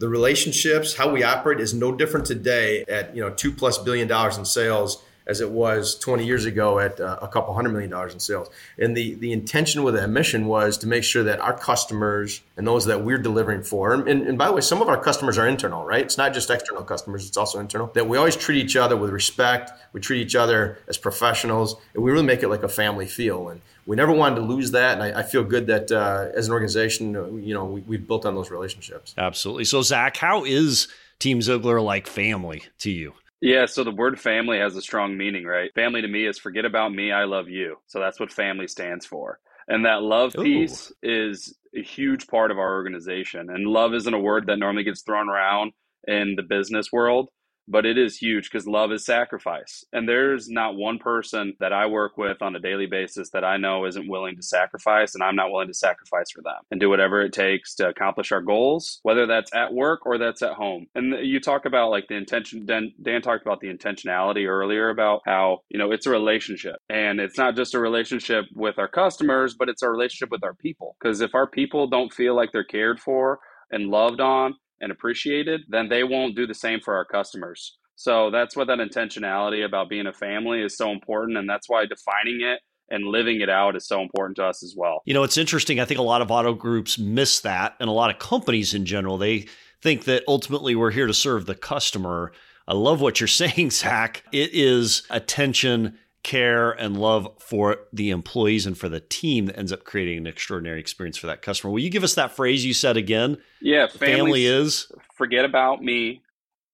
the 0.00 0.08
relationships, 0.08 0.96
how 0.96 1.12
we 1.12 1.22
operate 1.22 1.60
is 1.60 1.74
no 1.74 1.92
different 1.92 2.26
today 2.26 2.84
at 2.88 3.14
you 3.14 3.20
know 3.20 3.30
two 3.30 3.52
plus 3.52 3.76
billion 3.78 4.08
dollars 4.08 4.38
in 4.38 4.46
sales 4.46 5.02
as 5.26 5.42
it 5.42 5.50
was 5.50 5.96
20 5.98 6.24
years 6.24 6.46
ago 6.46 6.78
at 6.78 6.98
uh, 6.98 7.18
a 7.20 7.28
couple 7.28 7.52
hundred 7.54 7.68
million 7.68 7.90
dollars 7.90 8.14
in 8.14 8.18
sales. 8.18 8.48
And 8.78 8.96
the 8.96 9.14
the 9.16 9.30
intention 9.30 9.82
with 9.82 9.94
that 9.94 10.08
mission 10.08 10.46
was 10.46 10.78
to 10.78 10.86
make 10.86 11.04
sure 11.04 11.22
that 11.24 11.38
our 11.40 11.52
customers 11.52 12.40
and 12.56 12.66
those 12.66 12.86
that 12.86 13.04
we're 13.04 13.18
delivering 13.18 13.62
for, 13.62 13.92
and, 13.92 14.08
and 14.08 14.38
by 14.38 14.46
the 14.46 14.52
way, 14.52 14.62
some 14.62 14.80
of 14.80 14.88
our 14.88 15.00
customers 15.00 15.36
are 15.36 15.46
internal, 15.46 15.84
right? 15.84 16.00
It's 16.00 16.16
not 16.16 16.32
just 16.32 16.48
external 16.48 16.82
customers; 16.82 17.28
it's 17.28 17.36
also 17.36 17.60
internal. 17.60 17.88
That 17.88 18.08
we 18.08 18.16
always 18.16 18.36
treat 18.36 18.64
each 18.64 18.76
other 18.76 18.96
with 18.96 19.10
respect. 19.10 19.70
We 19.92 20.00
treat 20.00 20.22
each 20.22 20.34
other 20.34 20.78
as 20.88 20.96
professionals, 20.96 21.76
and 21.94 22.02
we 22.02 22.10
really 22.10 22.24
make 22.24 22.42
it 22.42 22.48
like 22.48 22.62
a 22.62 22.68
family 22.68 23.06
feel. 23.06 23.50
And 23.50 23.60
we 23.90 23.96
never 23.96 24.12
wanted 24.12 24.36
to 24.36 24.42
lose 24.42 24.70
that. 24.70 24.92
And 24.92 25.02
I, 25.02 25.18
I 25.18 25.22
feel 25.24 25.42
good 25.42 25.66
that 25.66 25.90
uh, 25.90 26.28
as 26.32 26.46
an 26.46 26.52
organization, 26.52 27.16
uh, 27.16 27.26
you 27.34 27.52
know, 27.52 27.64
we, 27.64 27.80
we've 27.80 28.06
built 28.06 28.24
on 28.24 28.36
those 28.36 28.48
relationships. 28.48 29.16
Absolutely. 29.18 29.64
So, 29.64 29.82
Zach, 29.82 30.16
how 30.16 30.44
is 30.44 30.86
Team 31.18 31.40
Zeigler 31.40 31.82
like 31.82 32.06
family 32.06 32.62
to 32.78 32.90
you? 32.92 33.14
Yeah, 33.40 33.66
so 33.66 33.82
the 33.82 33.90
word 33.90 34.20
family 34.20 34.58
has 34.58 34.76
a 34.76 34.80
strong 34.80 35.18
meaning, 35.18 35.44
right? 35.44 35.74
Family 35.74 36.02
to 36.02 36.06
me 36.06 36.24
is 36.24 36.38
forget 36.38 36.64
about 36.64 36.94
me, 36.94 37.10
I 37.10 37.24
love 37.24 37.48
you. 37.48 37.78
So 37.88 37.98
that's 37.98 38.20
what 38.20 38.30
family 38.30 38.68
stands 38.68 39.06
for. 39.06 39.40
And 39.66 39.84
that 39.84 40.02
love 40.02 40.36
Ooh. 40.38 40.44
piece 40.44 40.92
is 41.02 41.58
a 41.76 41.82
huge 41.82 42.28
part 42.28 42.52
of 42.52 42.58
our 42.58 42.74
organization. 42.74 43.50
And 43.50 43.66
love 43.66 43.92
isn't 43.94 44.14
a 44.14 44.20
word 44.20 44.46
that 44.46 44.60
normally 44.60 44.84
gets 44.84 45.02
thrown 45.02 45.28
around 45.28 45.72
in 46.06 46.34
the 46.36 46.44
business 46.44 46.92
world 46.92 47.28
but 47.70 47.86
it 47.86 47.96
is 47.96 48.16
huge 48.16 48.50
because 48.50 48.66
love 48.66 48.90
is 48.92 49.04
sacrifice. 49.04 49.84
And 49.92 50.08
there's 50.08 50.48
not 50.48 50.76
one 50.76 50.98
person 50.98 51.54
that 51.60 51.72
I 51.72 51.86
work 51.86 52.18
with 52.18 52.42
on 52.42 52.56
a 52.56 52.60
daily 52.60 52.86
basis 52.86 53.30
that 53.30 53.44
I 53.44 53.56
know 53.56 53.86
isn't 53.86 54.08
willing 54.08 54.36
to 54.36 54.42
sacrifice, 54.42 55.14
and 55.14 55.22
I'm 55.22 55.36
not 55.36 55.50
willing 55.52 55.68
to 55.68 55.74
sacrifice 55.74 56.30
for 56.30 56.42
them 56.42 56.56
and 56.70 56.80
do 56.80 56.90
whatever 56.90 57.22
it 57.22 57.32
takes 57.32 57.74
to 57.76 57.88
accomplish 57.88 58.32
our 58.32 58.42
goals, 58.42 58.98
whether 59.04 59.26
that's 59.26 59.54
at 59.54 59.72
work 59.72 60.04
or 60.04 60.18
that's 60.18 60.42
at 60.42 60.54
home. 60.54 60.86
And 60.94 61.14
you 61.24 61.40
talk 61.40 61.64
about 61.64 61.90
like 61.90 62.08
the 62.08 62.16
intention, 62.16 62.66
Dan, 62.66 62.92
Dan 63.00 63.22
talked 63.22 63.46
about 63.46 63.60
the 63.60 63.72
intentionality 63.72 64.46
earlier 64.46 64.90
about 64.90 65.22
how, 65.24 65.60
you 65.68 65.78
know, 65.78 65.92
it's 65.92 66.06
a 66.06 66.10
relationship 66.10 66.76
and 66.88 67.20
it's 67.20 67.38
not 67.38 67.54
just 67.54 67.74
a 67.74 67.78
relationship 67.78 68.46
with 68.54 68.78
our 68.78 68.88
customers, 68.88 69.54
but 69.54 69.68
it's 69.68 69.82
a 69.82 69.88
relationship 69.88 70.30
with 70.30 70.42
our 70.42 70.54
people. 70.54 70.96
Because 71.00 71.20
if 71.20 71.34
our 71.34 71.46
people 71.46 71.86
don't 71.86 72.12
feel 72.12 72.34
like 72.34 72.50
they're 72.52 72.64
cared 72.64 72.98
for 72.98 73.38
and 73.70 73.88
loved 73.88 74.20
on 74.20 74.54
and 74.80 74.92
appreciated, 74.92 75.62
then 75.68 75.88
they 75.88 76.04
won't 76.04 76.36
do 76.36 76.46
the 76.46 76.54
same 76.54 76.80
for 76.80 76.94
our 76.94 77.04
customers. 77.04 77.78
So 77.96 78.30
that's 78.30 78.56
what 78.56 78.66
that 78.68 78.78
intentionality 78.78 79.64
about 79.64 79.90
being 79.90 80.06
a 80.06 80.12
family 80.12 80.62
is 80.62 80.76
so 80.76 80.90
important. 80.90 81.36
And 81.36 81.48
that's 81.48 81.68
why 81.68 81.84
defining 81.84 82.40
it 82.40 82.60
and 82.90 83.04
living 83.04 83.40
it 83.40 83.48
out 83.48 83.76
is 83.76 83.86
so 83.86 84.00
important 84.00 84.36
to 84.36 84.44
us 84.44 84.62
as 84.62 84.74
well. 84.76 85.02
You 85.04 85.14
know, 85.14 85.22
it's 85.22 85.36
interesting. 85.36 85.80
I 85.80 85.84
think 85.84 86.00
a 86.00 86.02
lot 86.02 86.22
of 86.22 86.30
auto 86.30 86.54
groups 86.54 86.98
miss 86.98 87.40
that, 87.40 87.76
and 87.78 87.88
a 87.88 87.92
lot 87.92 88.10
of 88.10 88.18
companies 88.18 88.74
in 88.74 88.84
general, 88.86 89.18
they 89.18 89.46
think 89.82 90.04
that 90.04 90.24
ultimately 90.26 90.74
we're 90.74 90.90
here 90.90 91.06
to 91.06 91.14
serve 91.14 91.46
the 91.46 91.54
customer. 91.54 92.32
I 92.66 92.74
love 92.74 93.00
what 93.00 93.20
you're 93.20 93.28
saying, 93.28 93.70
Zach. 93.70 94.24
It 94.32 94.50
is 94.52 95.02
attention 95.10 95.98
care 96.22 96.70
and 96.70 96.96
love 96.98 97.28
for 97.38 97.78
the 97.92 98.10
employees 98.10 98.66
and 98.66 98.76
for 98.76 98.88
the 98.88 99.00
team 99.00 99.46
that 99.46 99.58
ends 99.58 99.72
up 99.72 99.84
creating 99.84 100.18
an 100.18 100.26
extraordinary 100.26 100.80
experience 100.80 101.16
for 101.16 101.26
that 101.26 101.42
customer. 101.42 101.72
Will 101.72 101.80
you 101.80 101.90
give 101.90 102.04
us 102.04 102.14
that 102.14 102.32
phrase 102.32 102.64
you 102.64 102.74
said 102.74 102.96
again? 102.96 103.38
Yeah, 103.60 103.86
family 103.86 104.46
is 104.46 104.90
forget 105.14 105.44
about 105.44 105.82
me, 105.82 106.22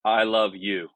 I 0.05 0.25
love 0.25 0.55
you. 0.55 0.89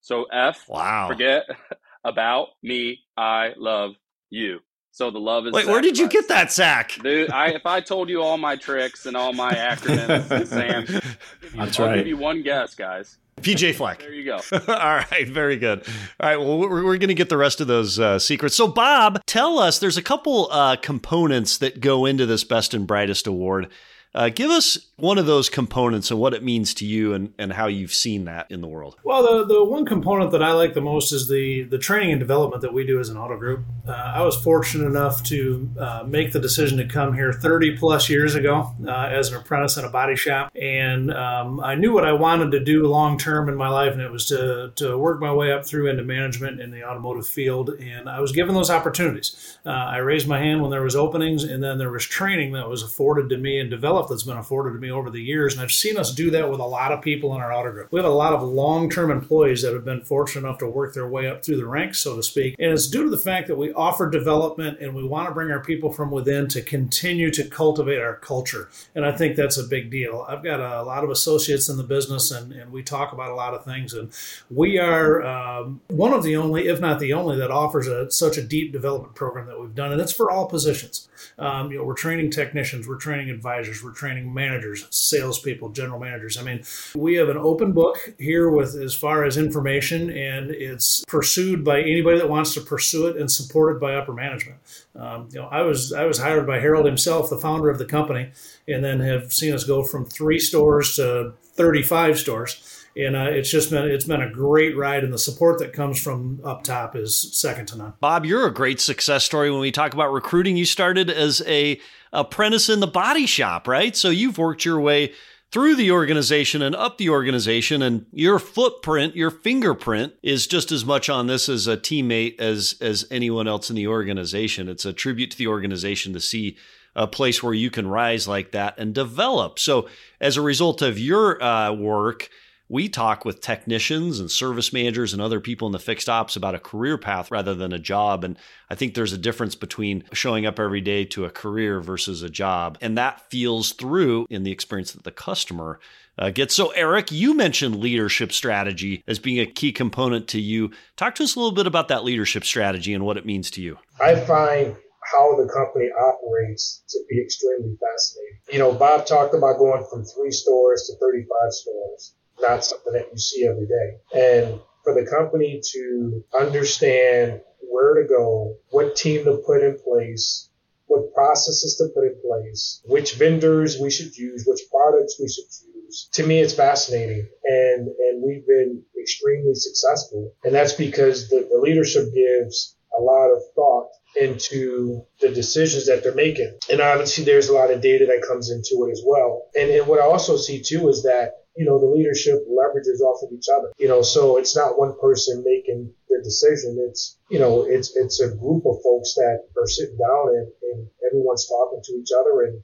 So 0.00 0.24
F, 0.24 0.68
wow, 0.68 1.08
forget 1.08 1.44
about 2.04 2.48
me, 2.62 3.00
I 3.16 3.52
love 3.56 3.92
you. 4.30 4.60
So 4.92 5.10
the 5.10 5.20
love 5.20 5.46
is. 5.46 5.52
Wait, 5.52 5.66
where 5.66 5.80
did 5.80 5.98
you 5.98 6.08
get 6.08 6.28
that, 6.28 6.52
Zach? 6.52 6.98
Dude, 7.02 7.30
I, 7.30 7.50
if 7.50 7.64
I 7.64 7.80
told 7.80 8.08
you 8.08 8.22
all 8.22 8.36
my 8.36 8.56
tricks 8.56 9.06
and 9.06 9.16
all 9.16 9.32
my 9.32 9.52
acronyms, 9.52 10.46
Sam, 10.48 10.84
That's 11.56 11.78
I'll 11.78 11.86
right. 11.86 11.96
give 11.96 12.08
you 12.08 12.16
one 12.16 12.42
guess, 12.42 12.74
guys. 12.74 13.18
PJ 13.42 13.74
Fleck. 13.74 14.00
There 14.00 14.12
you 14.12 14.24
go. 14.24 14.40
All 14.52 14.76
right, 14.76 15.28
very 15.28 15.56
good. 15.56 15.86
All 16.20 16.28
right, 16.28 16.36
well, 16.36 16.58
we're, 16.58 16.84
we're 16.84 16.98
going 16.98 17.08
to 17.08 17.14
get 17.14 17.28
the 17.28 17.36
rest 17.36 17.60
of 17.60 17.66
those 17.66 17.98
uh, 17.98 18.18
secrets. 18.18 18.54
So, 18.54 18.68
Bob, 18.68 19.20
tell 19.26 19.58
us 19.58 19.78
there's 19.78 19.96
a 19.96 20.02
couple 20.02 20.48
uh, 20.50 20.76
components 20.76 21.58
that 21.58 21.80
go 21.80 22.06
into 22.06 22.26
this 22.26 22.44
Best 22.44 22.74
and 22.74 22.86
Brightest 22.86 23.26
Award. 23.26 23.68
Uh, 24.14 24.28
give 24.28 24.50
us 24.50 24.90
one 24.96 25.18
of 25.18 25.26
those 25.26 25.48
components 25.48 26.10
and 26.10 26.18
what 26.20 26.34
it 26.34 26.42
means 26.42 26.74
to 26.74 26.84
you 26.84 27.14
and, 27.14 27.32
and 27.38 27.52
how 27.52 27.66
you've 27.66 27.94
seen 27.94 28.24
that 28.24 28.50
in 28.50 28.60
the 28.60 28.66
world. 28.66 28.96
Well, 29.04 29.22
the, 29.22 29.54
the 29.54 29.64
one 29.64 29.86
component 29.86 30.32
that 30.32 30.42
I 30.42 30.52
like 30.52 30.74
the 30.74 30.80
most 30.80 31.12
is 31.12 31.28
the, 31.28 31.62
the 31.62 31.78
training 31.78 32.12
and 32.12 32.20
development 32.20 32.62
that 32.62 32.74
we 32.74 32.84
do 32.86 33.00
as 33.00 33.08
an 33.08 33.16
auto 33.16 33.36
group. 33.36 33.64
Uh, 33.86 33.92
I 33.92 34.22
was 34.22 34.36
fortunate 34.36 34.86
enough 34.86 35.22
to 35.24 35.70
uh, 35.78 36.04
make 36.06 36.32
the 36.32 36.40
decision 36.40 36.78
to 36.78 36.86
come 36.86 37.14
here 37.14 37.32
30 37.32 37.76
plus 37.76 38.10
years 38.10 38.34
ago 38.34 38.74
uh, 38.86 38.90
as 38.90 39.30
an 39.30 39.38
apprentice 39.38 39.76
in 39.76 39.84
a 39.84 39.88
body 39.88 40.16
shop. 40.16 40.50
And 40.60 41.12
um, 41.12 41.60
I 41.60 41.74
knew 41.76 41.92
what 41.92 42.04
I 42.04 42.12
wanted 42.12 42.50
to 42.52 42.60
do 42.60 42.86
long 42.86 43.16
term 43.16 43.48
in 43.48 43.56
my 43.56 43.68
life, 43.68 43.92
and 43.92 44.02
it 44.02 44.10
was 44.10 44.26
to, 44.26 44.72
to 44.76 44.98
work 44.98 45.20
my 45.20 45.32
way 45.32 45.52
up 45.52 45.64
through 45.64 45.88
into 45.88 46.02
management 46.02 46.60
in 46.60 46.70
the 46.70 46.84
automotive 46.84 47.26
field. 47.26 47.70
And 47.70 48.08
I 48.08 48.20
was 48.20 48.32
given 48.32 48.54
those 48.54 48.70
opportunities. 48.70 49.58
Uh, 49.64 49.70
I 49.70 49.98
raised 49.98 50.28
my 50.28 50.38
hand 50.38 50.60
when 50.60 50.70
there 50.70 50.82
was 50.82 50.96
openings, 50.96 51.44
and 51.44 51.62
then 51.62 51.78
there 51.78 51.90
was 51.90 52.04
training 52.04 52.52
that 52.52 52.68
was 52.68 52.82
afforded 52.82 53.28
to 53.30 53.36
me 53.36 53.58
and 53.58 53.70
developed 53.70 53.99
that's 54.08 54.22
been 54.22 54.36
afforded 54.36 54.72
to 54.72 54.78
me 54.78 54.90
over 54.90 55.10
the 55.10 55.22
years. 55.22 55.54
And 55.54 55.62
I've 55.62 55.72
seen 55.72 55.96
us 55.96 56.12
do 56.12 56.30
that 56.30 56.50
with 56.50 56.60
a 56.60 56.64
lot 56.64 56.92
of 56.92 57.02
people 57.02 57.34
in 57.34 57.40
our 57.40 57.52
auto 57.52 57.72
group. 57.72 57.92
We 57.92 57.98
have 57.98 58.08
a 58.08 58.14
lot 58.14 58.32
of 58.32 58.42
long 58.42 58.90
term 58.90 59.10
employees 59.10 59.62
that 59.62 59.72
have 59.72 59.84
been 59.84 60.02
fortunate 60.02 60.46
enough 60.46 60.58
to 60.58 60.66
work 60.66 60.94
their 60.94 61.08
way 61.08 61.28
up 61.28 61.44
through 61.44 61.56
the 61.56 61.66
ranks, 61.66 61.98
so 62.00 62.16
to 62.16 62.22
speak. 62.22 62.56
And 62.58 62.72
it's 62.72 62.88
due 62.88 63.04
to 63.04 63.10
the 63.10 63.18
fact 63.18 63.48
that 63.48 63.56
we 63.56 63.72
offer 63.72 64.08
development 64.08 64.78
and 64.80 64.94
we 64.94 65.04
want 65.04 65.28
to 65.28 65.34
bring 65.34 65.50
our 65.50 65.60
people 65.60 65.92
from 65.92 66.10
within 66.10 66.48
to 66.48 66.62
continue 66.62 67.30
to 67.30 67.44
cultivate 67.44 68.00
our 68.00 68.16
culture. 68.16 68.68
And 68.94 69.04
I 69.04 69.12
think 69.12 69.36
that's 69.36 69.58
a 69.58 69.64
big 69.64 69.90
deal. 69.90 70.24
I've 70.28 70.42
got 70.42 70.60
a 70.60 70.82
lot 70.82 71.04
of 71.04 71.10
associates 71.10 71.68
in 71.68 71.76
the 71.76 71.84
business 71.84 72.30
and, 72.30 72.52
and 72.52 72.72
we 72.72 72.82
talk 72.82 73.12
about 73.12 73.30
a 73.30 73.34
lot 73.34 73.54
of 73.54 73.64
things. 73.64 73.94
And 73.94 74.10
we 74.50 74.78
are 74.78 75.22
um, 75.22 75.80
one 75.88 76.12
of 76.12 76.22
the 76.22 76.36
only, 76.36 76.68
if 76.68 76.80
not 76.80 77.00
the 77.00 77.12
only, 77.12 77.36
that 77.36 77.50
offers 77.50 77.86
a, 77.86 78.10
such 78.10 78.36
a 78.36 78.42
deep 78.42 78.72
development 78.72 79.14
program 79.14 79.46
that 79.46 79.60
we've 79.60 79.74
done. 79.74 79.92
And 79.92 80.00
it's 80.00 80.12
for 80.12 80.30
all 80.30 80.46
positions. 80.46 81.08
Um, 81.38 81.70
you 81.70 81.78
know, 81.78 81.84
we're 81.84 81.94
training 81.94 82.30
technicians, 82.30 82.88
we're 82.88 82.96
training 82.96 83.30
advisors, 83.30 83.82
we're 83.82 83.89
training 83.90 84.32
managers, 84.32 84.86
salespeople, 84.90 85.70
general 85.70 85.98
managers. 86.00 86.38
I 86.38 86.42
mean, 86.42 86.62
we 86.94 87.14
have 87.14 87.28
an 87.28 87.36
open 87.36 87.72
book 87.72 87.96
here 88.18 88.50
with 88.50 88.74
as 88.74 88.94
far 88.94 89.24
as 89.24 89.36
information, 89.36 90.10
and 90.10 90.50
it's 90.50 91.04
pursued 91.06 91.64
by 91.64 91.80
anybody 91.80 92.18
that 92.18 92.28
wants 92.28 92.54
to 92.54 92.60
pursue 92.60 93.06
it, 93.08 93.16
and 93.16 93.30
supported 93.30 93.80
by 93.80 93.94
upper 93.94 94.12
management. 94.12 94.58
Um, 94.94 95.28
you 95.32 95.40
know, 95.40 95.46
I 95.46 95.62
was 95.62 95.92
I 95.92 96.04
was 96.04 96.18
hired 96.18 96.46
by 96.46 96.60
Harold 96.60 96.86
himself, 96.86 97.30
the 97.30 97.38
founder 97.38 97.70
of 97.70 97.78
the 97.78 97.84
company, 97.84 98.30
and 98.66 98.84
then 98.84 99.00
have 99.00 99.32
seen 99.32 99.54
us 99.54 99.64
go 99.64 99.82
from 99.82 100.04
three 100.04 100.38
stores 100.38 100.96
to 100.96 101.34
35 101.54 102.18
stores 102.18 102.79
and 102.96 103.16
uh, 103.16 103.28
it's 103.30 103.50
just 103.50 103.70
been 103.70 103.90
it's 103.90 104.04
been 104.04 104.22
a 104.22 104.30
great 104.30 104.76
ride 104.76 105.04
and 105.04 105.12
the 105.12 105.18
support 105.18 105.58
that 105.58 105.72
comes 105.72 106.00
from 106.00 106.40
up 106.44 106.62
top 106.62 106.96
is 106.96 107.18
second 107.32 107.66
to 107.66 107.76
none 107.76 107.92
bob 108.00 108.24
you're 108.24 108.46
a 108.46 108.52
great 108.52 108.80
success 108.80 109.24
story 109.24 109.50
when 109.50 109.60
we 109.60 109.70
talk 109.70 109.94
about 109.94 110.12
recruiting 110.12 110.56
you 110.56 110.64
started 110.64 111.10
as 111.10 111.42
a 111.46 111.80
apprentice 112.12 112.68
in 112.68 112.80
the 112.80 112.86
body 112.86 113.26
shop 113.26 113.68
right 113.68 113.96
so 113.96 114.10
you've 114.10 114.38
worked 114.38 114.64
your 114.64 114.80
way 114.80 115.12
through 115.50 115.74
the 115.74 115.90
organization 115.90 116.62
and 116.62 116.76
up 116.76 116.98
the 116.98 117.10
organization. 117.10 117.82
And 117.82 118.06
your 118.12 118.38
footprint, 118.38 119.16
your 119.16 119.30
fingerprint 119.30 120.14
is 120.22 120.46
just 120.46 120.70
as 120.70 120.84
much 120.84 121.08
on 121.08 121.26
this 121.26 121.48
as 121.48 121.66
a 121.66 121.76
teammate 121.76 122.38
as, 122.38 122.76
as 122.80 123.04
anyone 123.10 123.48
else 123.48 123.68
in 123.68 123.76
the 123.76 123.88
organization. 123.88 124.68
It's 124.68 124.84
a 124.84 124.92
tribute 124.92 125.32
to 125.32 125.38
the 125.38 125.48
organization 125.48 126.12
to 126.12 126.20
see 126.20 126.56
a 126.94 127.06
place 127.06 127.42
where 127.42 127.54
you 127.54 127.70
can 127.70 127.86
rise 127.86 128.26
like 128.26 128.52
that 128.52 128.78
and 128.78 128.94
develop. 128.94 129.58
So, 129.58 129.88
as 130.20 130.36
a 130.36 130.42
result 130.42 130.82
of 130.82 130.98
your 130.98 131.42
uh, 131.42 131.72
work, 131.72 132.28
we 132.70 132.88
talk 132.88 133.24
with 133.24 133.40
technicians 133.40 134.20
and 134.20 134.30
service 134.30 134.72
managers 134.72 135.12
and 135.12 135.20
other 135.20 135.40
people 135.40 135.66
in 135.66 135.72
the 135.72 135.78
fixed 135.80 136.08
ops 136.08 136.36
about 136.36 136.54
a 136.54 136.60
career 136.60 136.96
path 136.96 137.30
rather 137.30 137.52
than 137.52 137.72
a 137.72 137.80
job. 137.80 138.22
And 138.22 138.38
I 138.70 138.76
think 138.76 138.94
there's 138.94 139.12
a 139.12 139.18
difference 139.18 139.56
between 139.56 140.04
showing 140.12 140.46
up 140.46 140.60
every 140.60 140.80
day 140.80 141.04
to 141.06 141.24
a 141.24 141.30
career 141.30 141.80
versus 141.80 142.22
a 142.22 142.30
job. 142.30 142.78
And 142.80 142.96
that 142.96 143.28
feels 143.28 143.72
through 143.72 144.26
in 144.30 144.44
the 144.44 144.52
experience 144.52 144.92
that 144.92 145.02
the 145.02 145.10
customer 145.10 145.80
uh, 146.16 146.30
gets. 146.30 146.54
So, 146.54 146.70
Eric, 146.70 147.10
you 147.10 147.34
mentioned 147.34 147.80
leadership 147.80 148.30
strategy 148.30 149.02
as 149.08 149.18
being 149.18 149.40
a 149.40 149.46
key 149.46 149.72
component 149.72 150.28
to 150.28 150.40
you. 150.40 150.70
Talk 150.96 151.16
to 151.16 151.24
us 151.24 151.34
a 151.34 151.40
little 151.40 151.54
bit 151.54 151.66
about 151.66 151.88
that 151.88 152.04
leadership 152.04 152.44
strategy 152.44 152.94
and 152.94 153.04
what 153.04 153.16
it 153.16 153.26
means 153.26 153.50
to 153.52 153.62
you. 153.62 153.78
I 154.00 154.14
find 154.14 154.76
how 155.12 155.34
the 155.34 155.50
company 155.52 155.88
operates 155.90 156.84
to 156.90 157.00
be 157.08 157.20
extremely 157.20 157.76
fascinating. 157.80 158.38
You 158.52 158.58
know, 158.60 158.72
Bob 158.72 159.06
talked 159.06 159.34
about 159.34 159.58
going 159.58 159.84
from 159.90 160.04
three 160.04 160.30
stores 160.30 160.86
to 160.86 161.04
35 161.04 161.26
stores, 161.50 162.14
not 162.40 162.64
something 162.64 162.92
that 162.92 163.06
you 163.12 163.18
see 163.18 163.46
every 163.46 163.66
day. 163.66 163.98
And 164.14 164.60
for 164.84 164.94
the 164.94 165.08
company 165.08 165.60
to 165.72 166.24
understand 166.38 167.40
where 167.60 168.02
to 168.02 168.08
go, 168.08 168.56
what 168.70 168.96
team 168.96 169.24
to 169.24 169.42
put 169.46 169.62
in 169.62 169.78
place, 169.78 170.48
what 170.86 171.14
processes 171.14 171.76
to 171.76 171.88
put 171.94 172.06
in 172.06 172.20
place, 172.26 172.82
which 172.86 173.14
vendors 173.14 173.78
we 173.78 173.90
should 173.90 174.16
use, 174.16 174.44
which 174.46 174.60
products 174.70 175.16
we 175.20 175.28
should 175.28 175.44
use. 175.74 176.08
To 176.14 176.26
me, 176.26 176.40
it's 176.40 176.54
fascinating. 176.54 177.28
And, 177.44 177.88
and 177.88 178.22
we've 178.22 178.46
been 178.46 178.82
extremely 179.00 179.54
successful. 179.54 180.34
And 180.44 180.54
that's 180.54 180.72
because 180.72 181.28
the, 181.28 181.46
the 181.50 181.58
leadership 181.58 182.12
gives 182.14 182.76
a 182.98 183.00
lot 183.00 183.28
of 183.30 183.40
thought 183.54 183.88
into 184.20 185.04
the 185.20 185.28
decisions 185.28 185.86
that 185.86 186.02
they're 186.02 186.14
making. 186.14 186.58
And 186.70 186.80
obviously 186.80 187.24
there's 187.24 187.48
a 187.48 187.54
lot 187.54 187.70
of 187.70 187.80
data 187.80 188.06
that 188.06 188.26
comes 188.26 188.50
into 188.50 188.84
it 188.86 188.90
as 188.90 189.02
well. 189.06 189.48
And, 189.54 189.70
and 189.70 189.86
what 189.86 190.00
I 190.00 190.02
also 190.02 190.36
see 190.36 190.60
too 190.60 190.88
is 190.88 191.04
that, 191.04 191.34
you 191.56 191.64
know, 191.64 191.78
the 191.78 191.86
leadership 191.86 192.46
leverages 192.48 193.00
off 193.00 193.22
of 193.22 193.32
each 193.32 193.46
other. 193.52 193.72
You 193.78 193.88
know, 193.88 194.02
so 194.02 194.38
it's 194.38 194.56
not 194.56 194.78
one 194.78 194.94
person 195.00 195.44
making 195.44 195.92
the 196.08 196.20
decision. 196.22 196.78
It's, 196.88 197.18
you 197.28 197.38
know, 197.38 197.62
it's, 197.62 197.96
it's 197.96 198.20
a 198.20 198.34
group 198.34 198.64
of 198.66 198.82
folks 198.82 199.14
that 199.14 199.44
are 199.58 199.66
sitting 199.66 199.98
down 199.98 200.28
and, 200.28 200.48
and 200.72 200.88
everyone's 201.06 201.48
talking 201.48 201.80
to 201.82 201.92
each 201.94 202.10
other 202.18 202.42
and, 202.42 202.62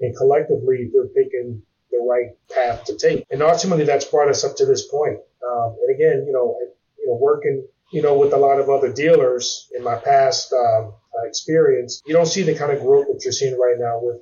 and 0.00 0.16
collectively 0.16 0.90
they're 0.92 1.06
picking 1.08 1.62
the 1.90 2.04
right 2.08 2.36
path 2.50 2.84
to 2.84 2.96
take. 2.96 3.24
And 3.30 3.42
ultimately 3.42 3.84
that's 3.84 4.04
brought 4.04 4.28
us 4.28 4.44
up 4.44 4.56
to 4.56 4.66
this 4.66 4.86
point. 4.88 5.18
Um, 5.46 5.76
and 5.80 5.94
again, 5.94 6.24
you 6.26 6.32
know, 6.32 6.58
you 6.98 7.06
know, 7.06 7.18
working 7.20 7.66
you 7.94 8.02
know, 8.02 8.18
with 8.18 8.32
a 8.32 8.36
lot 8.36 8.58
of 8.58 8.68
other 8.68 8.92
dealers 8.92 9.70
in 9.72 9.84
my 9.84 9.94
past 9.94 10.52
um, 10.52 10.94
uh, 11.16 11.28
experience, 11.28 12.02
you 12.04 12.12
don't 12.12 12.26
see 12.26 12.42
the 12.42 12.54
kind 12.54 12.72
of 12.72 12.80
growth 12.80 13.06
that 13.06 13.20
you're 13.22 13.32
seeing 13.32 13.56
right 13.56 13.76
now 13.78 14.00
with 14.02 14.16